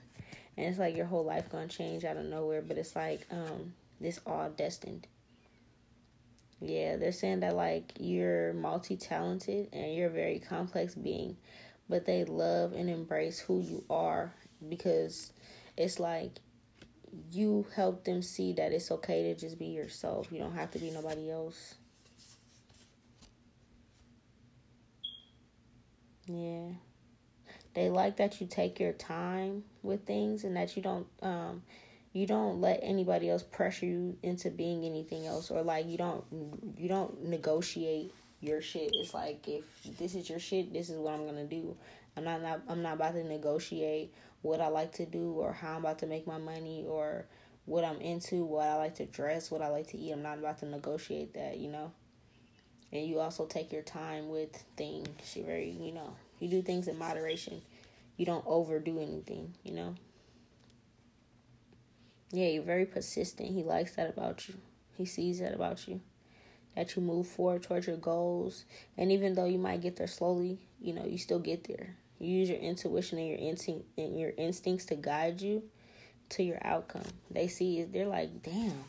[0.57, 3.75] And it's like your whole life gonna change out of nowhere but it's like um
[4.01, 5.07] this all destined.
[6.61, 11.37] Yeah they're saying that like you're multi-talented and you're a very complex being
[11.89, 14.33] but they love and embrace who you are
[14.69, 15.33] because
[15.77, 16.39] it's like
[17.31, 20.29] you help them see that it's okay to just be yourself.
[20.31, 21.75] You don't have to be nobody else.
[26.27, 26.69] Yeah.
[27.75, 31.63] They like that you take your time with things and that you don't um
[32.13, 36.25] you don't let anybody else pressure you into being anything else or like you don't
[36.77, 38.13] you don't negotiate
[38.43, 38.91] your shit.
[38.95, 39.65] It's like if
[39.97, 41.77] this is your shit, this is what I'm gonna do.
[42.17, 44.13] I'm not, not I'm not about to negotiate
[44.43, 47.27] what I like to do or how I'm about to make my money or
[47.65, 50.13] what I'm into, what I like to dress, what I like to eat.
[50.13, 51.93] I'm not about to negotiate that, you know.
[52.93, 55.09] And you also take your time with things.
[55.35, 57.63] You're very, you know, you do things in moderation.
[58.17, 59.95] You don't overdo anything, you know?
[62.33, 63.51] Yeah, you're very persistent.
[63.51, 64.55] He likes that about you.
[64.97, 66.01] He sees that about you.
[66.75, 68.65] That you move forward towards your goals.
[68.97, 71.97] And even though you might get there slowly, you know, you still get there.
[72.19, 75.65] You use your intuition and your instinct and your instincts to guide you
[76.31, 77.03] to your outcome.
[77.31, 78.85] They see it, they're like, damn,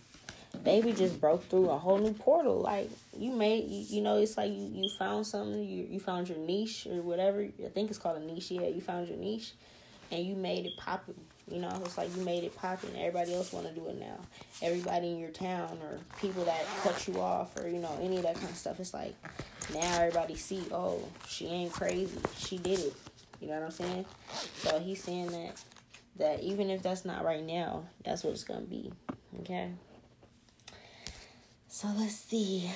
[0.63, 2.59] baby just broke through a whole new portal.
[2.61, 5.63] Like you made, you, know, it's like you, you found something.
[5.63, 7.41] You you found your niche or whatever.
[7.41, 8.51] I think it's called a niche.
[8.51, 9.53] Yeah, you found your niche,
[10.11, 11.19] and you made it popping.
[11.49, 12.91] You know, it's like you made it popping.
[12.97, 14.17] Everybody else want to do it now.
[14.61, 18.23] Everybody in your town or people that cut you off or you know any of
[18.23, 18.79] that kind of stuff.
[18.79, 19.13] It's like
[19.73, 22.17] now everybody see, oh, she ain't crazy.
[22.37, 22.93] She did it.
[23.41, 24.05] You know what I'm saying?
[24.55, 25.61] So he's saying that
[26.17, 28.91] that even if that's not right now, that's what it's gonna be.
[29.41, 29.71] Okay.
[31.67, 32.69] So let's see.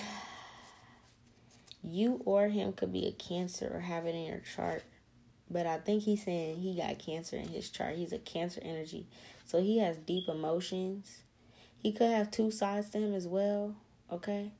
[1.84, 4.84] You or him could be a cancer or have it in your chart.
[5.50, 7.96] But I think he's saying he got cancer in his chart.
[7.96, 9.08] He's a cancer energy.
[9.46, 11.22] So he has deep emotions.
[11.82, 13.76] He could have two sides to him as well.
[14.12, 14.52] Okay.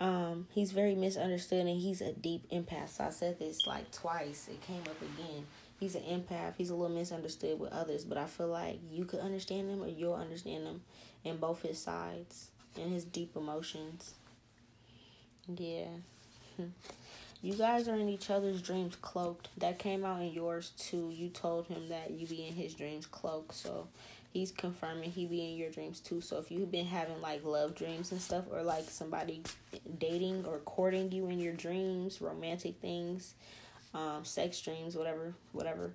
[0.00, 2.90] Um, he's very misunderstood and he's a deep empath.
[2.90, 4.48] So I said this like twice.
[4.50, 5.46] It came up again.
[5.78, 6.54] He's an empath.
[6.56, 9.88] He's a little misunderstood with others, but I feel like you could understand him or
[9.88, 10.82] you'll understand him
[11.24, 14.14] in both his sides and his deep emotions.
[15.48, 15.88] Yeah.
[17.42, 19.48] You guys are in each other's dreams cloaked.
[19.58, 21.10] That came out in yours too.
[21.10, 23.54] You told him that you be in his dreams cloaked.
[23.54, 23.88] So
[24.30, 26.20] he's confirming he be in your dreams too.
[26.20, 29.42] So if you've been having like love dreams and stuff or like somebody
[29.98, 33.34] dating or courting you in your dreams, romantic things,
[33.94, 35.92] um, sex dreams, whatever, whatever.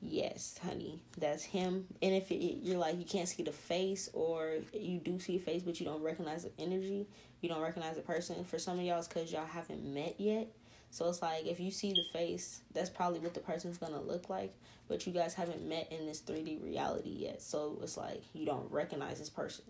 [0.00, 1.86] Yes, honey, that's him.
[2.02, 5.40] And if it, you're like you can't see the face, or you do see a
[5.40, 7.06] face but you don't recognize the energy,
[7.40, 8.44] you don't recognize the person.
[8.44, 10.46] For some of y'all, it's because y'all haven't met yet.
[10.90, 14.30] So it's like if you see the face, that's probably what the person's gonna look
[14.30, 14.54] like,
[14.88, 17.42] but you guys haven't met in this 3D reality yet.
[17.42, 19.64] So it's like you don't recognize this person.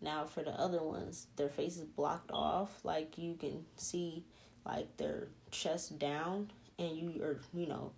[0.00, 4.24] Now for the other ones, their face is blocked off, like you can see
[4.64, 7.92] like their chest down and you are, you know,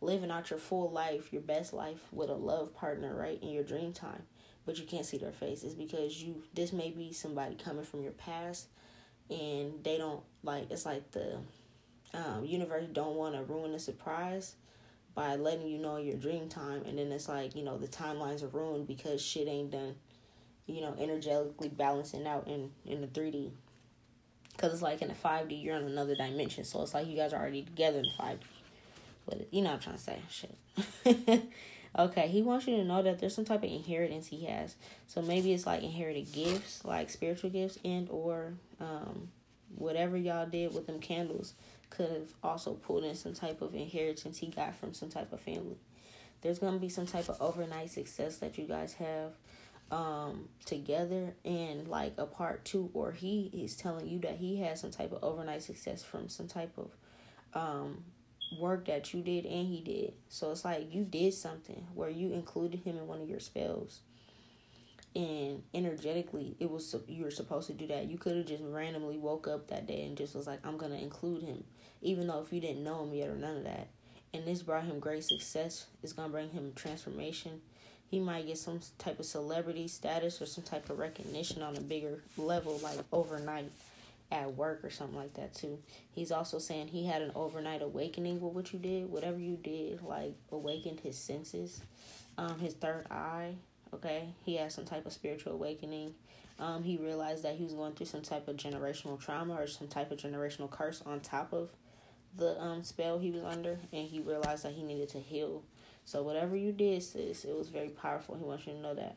[0.00, 3.64] living out your full life, your best life with a love partner, right, in your
[3.64, 4.22] dream time.
[4.64, 8.12] But you can't see their faces because you this may be somebody coming from your
[8.12, 8.66] past
[9.30, 11.38] and they don't like it's like the
[12.14, 14.54] um, universe don't want to ruin the surprise
[15.14, 18.42] by letting you know your dream time and then it's like you know the timelines
[18.42, 19.94] are ruined because shit ain't done
[20.66, 23.50] you know energetically balancing out in in the 3d
[24.52, 27.32] because it's like in the 5d you're in another dimension so it's like you guys
[27.32, 28.38] are already together in the 5d
[29.26, 31.42] but you know what i'm trying to say shit.
[31.98, 34.76] Okay he wants you to know that there's some type of inheritance he has.
[35.06, 39.28] So maybe it's like inherited gifts like spiritual gifts and or um
[39.74, 41.54] whatever y'all did with them candles
[41.90, 45.40] could have also pulled in some type of inheritance he got from some type of
[45.40, 45.78] family.
[46.42, 49.32] There's gonna be some type of overnight success that you guys have
[49.92, 54.80] um together and like a part two or he is telling you that he has
[54.80, 56.90] some type of overnight success from some type of
[57.54, 58.02] um
[58.58, 60.12] work that you did and he did.
[60.28, 64.00] So it's like you did something where you included him in one of your spells
[65.16, 69.16] and energetically it was you were supposed to do that you could have just randomly
[69.16, 71.64] woke up that day and just was like i'm gonna include him
[72.02, 73.88] even though if you didn't know him yet or none of that.
[74.34, 75.86] And this brought him great success.
[76.02, 77.60] It's gonna bring him transformation.
[78.08, 81.80] He might get some type of celebrity status or some type of recognition on a
[81.80, 83.70] bigger level like overnight
[84.30, 85.78] at work or something like that too.
[86.12, 89.10] He's also saying he had an overnight awakening with what you did.
[89.10, 91.80] Whatever you did like awakened his senses
[92.38, 93.54] um his third eye
[93.94, 94.28] okay?
[94.44, 96.14] He had some type of spiritual awakening.
[96.58, 99.88] Um, he realized that he was going through some type of generational trauma or some
[99.88, 101.68] type of generational curse on top of
[102.36, 105.62] the um, spell he was under and he realized that he needed to heal.
[106.04, 109.16] So whatever you did sis it was very powerful he wants you to know that.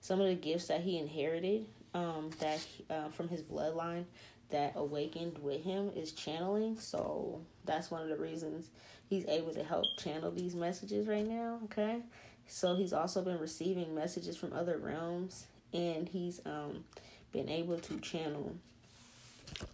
[0.00, 4.04] Some of the gifts that he inherited um, that uh, from his bloodline
[4.50, 6.78] that awakened with him is channeling.
[6.78, 8.70] So that's one of the reasons
[9.08, 12.00] he's able to help channel these messages right now okay?
[12.46, 16.84] So he's also been receiving messages from other realms and he's um
[17.32, 18.56] been able to channel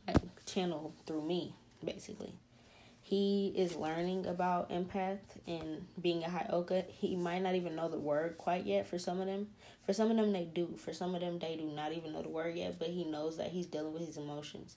[0.07, 0.17] like
[0.47, 1.55] channel through me
[1.85, 2.35] basically.
[3.01, 6.49] He is learning about empath and being a high.
[6.89, 9.49] He might not even know the word quite yet for some of them.
[9.85, 10.75] For some of them they do.
[10.79, 13.37] For some of them they do not even know the word yet, but he knows
[13.37, 14.77] that he's dealing with his emotions.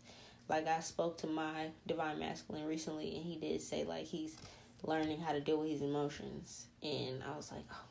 [0.50, 4.36] Like I spoke to my divine masculine recently and he did say like he's
[4.84, 6.68] learning how to deal with his emotions.
[6.84, 7.86] And I was like, oh,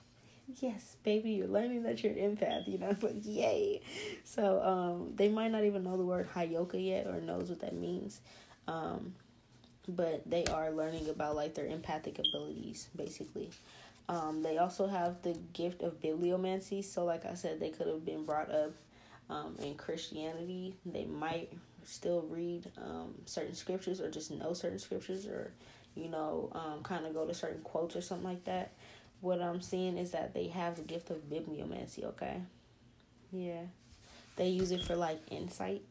[0.61, 3.81] yes, baby, you're learning that you're an empath, you know, like, yay.
[4.25, 7.75] So um, they might not even know the word Heyoka yet or knows what that
[7.75, 8.21] means.
[8.69, 9.15] Um,
[9.89, 13.51] but they are learning about like their empathic abilities, basically.
[14.09, 16.85] Um, they also have the gift of bibliomancy.
[16.85, 18.73] So, like I said, they could have been brought up
[19.31, 20.77] um, in Christianity.
[20.85, 21.53] They might
[21.85, 25.53] still read um, certain scriptures or just know certain scriptures or
[25.97, 28.73] you know, um, kind of go to certain quotes or something like that.
[29.21, 32.43] What I'm seeing is that they have the gift of bibliomancy, okay?
[33.33, 33.63] Yeah.
[34.37, 35.83] They use it for like insight.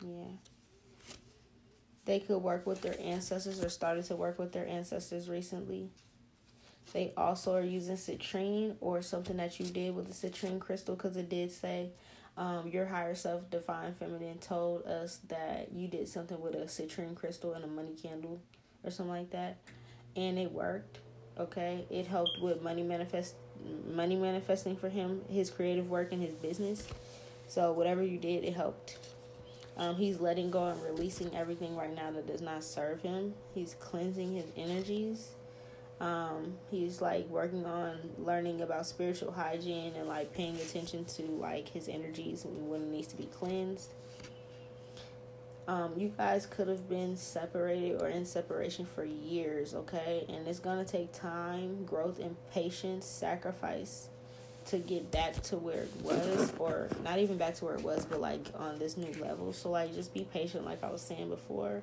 [0.00, 0.24] Yeah.
[2.04, 5.90] They could work with their ancestors or started to work with their ancestors recently.
[6.92, 11.16] They also are using citrine or something that you did with the citrine crystal because
[11.16, 11.90] it did say
[12.36, 17.14] um, your higher self, divine feminine, told us that you did something with a citrine
[17.14, 18.40] crystal and a money candle
[18.84, 19.58] or something like that.
[20.16, 20.98] and it worked.
[21.38, 23.34] Okay, it helped with money manifest
[23.94, 26.86] money manifesting for him, his creative work and his business.
[27.48, 28.98] So whatever you did, it helped.
[29.76, 33.34] Um, he's letting go and releasing everything right now that does not serve him.
[33.54, 35.30] He's cleansing his energies.
[36.00, 41.68] Um, he's like working on learning about spiritual hygiene and like paying attention to like
[41.68, 43.92] his energies and when it needs to be cleansed.
[45.68, 50.26] Um, you guys could have been separated or in separation for years, okay?
[50.28, 54.08] And it's gonna take time, growth, and patience, sacrifice
[54.72, 58.04] to get back to where it was, or not even back to where it was,
[58.04, 59.52] but like on this new level.
[59.52, 61.82] So, like, just be patient, like I was saying before.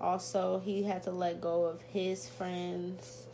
[0.00, 3.26] Also, he had to let go of his friends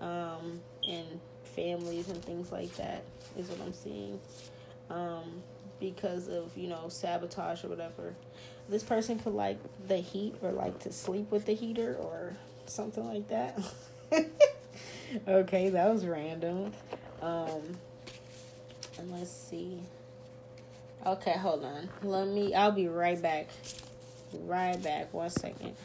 [0.00, 3.04] um, and families and things like that,
[3.36, 4.18] is what I'm seeing.
[4.90, 5.42] Um,
[5.78, 8.14] because of, you know, sabotage or whatever
[8.68, 12.36] this person could like the heat or like to sleep with the heater or
[12.66, 13.58] something like that.
[15.28, 16.72] okay, that was random.
[17.22, 17.62] Um
[18.98, 19.80] and let's see.
[21.06, 21.88] Okay, hold on.
[22.02, 23.48] Let me, I'll be right back.
[24.32, 25.12] Right back.
[25.12, 25.76] One second.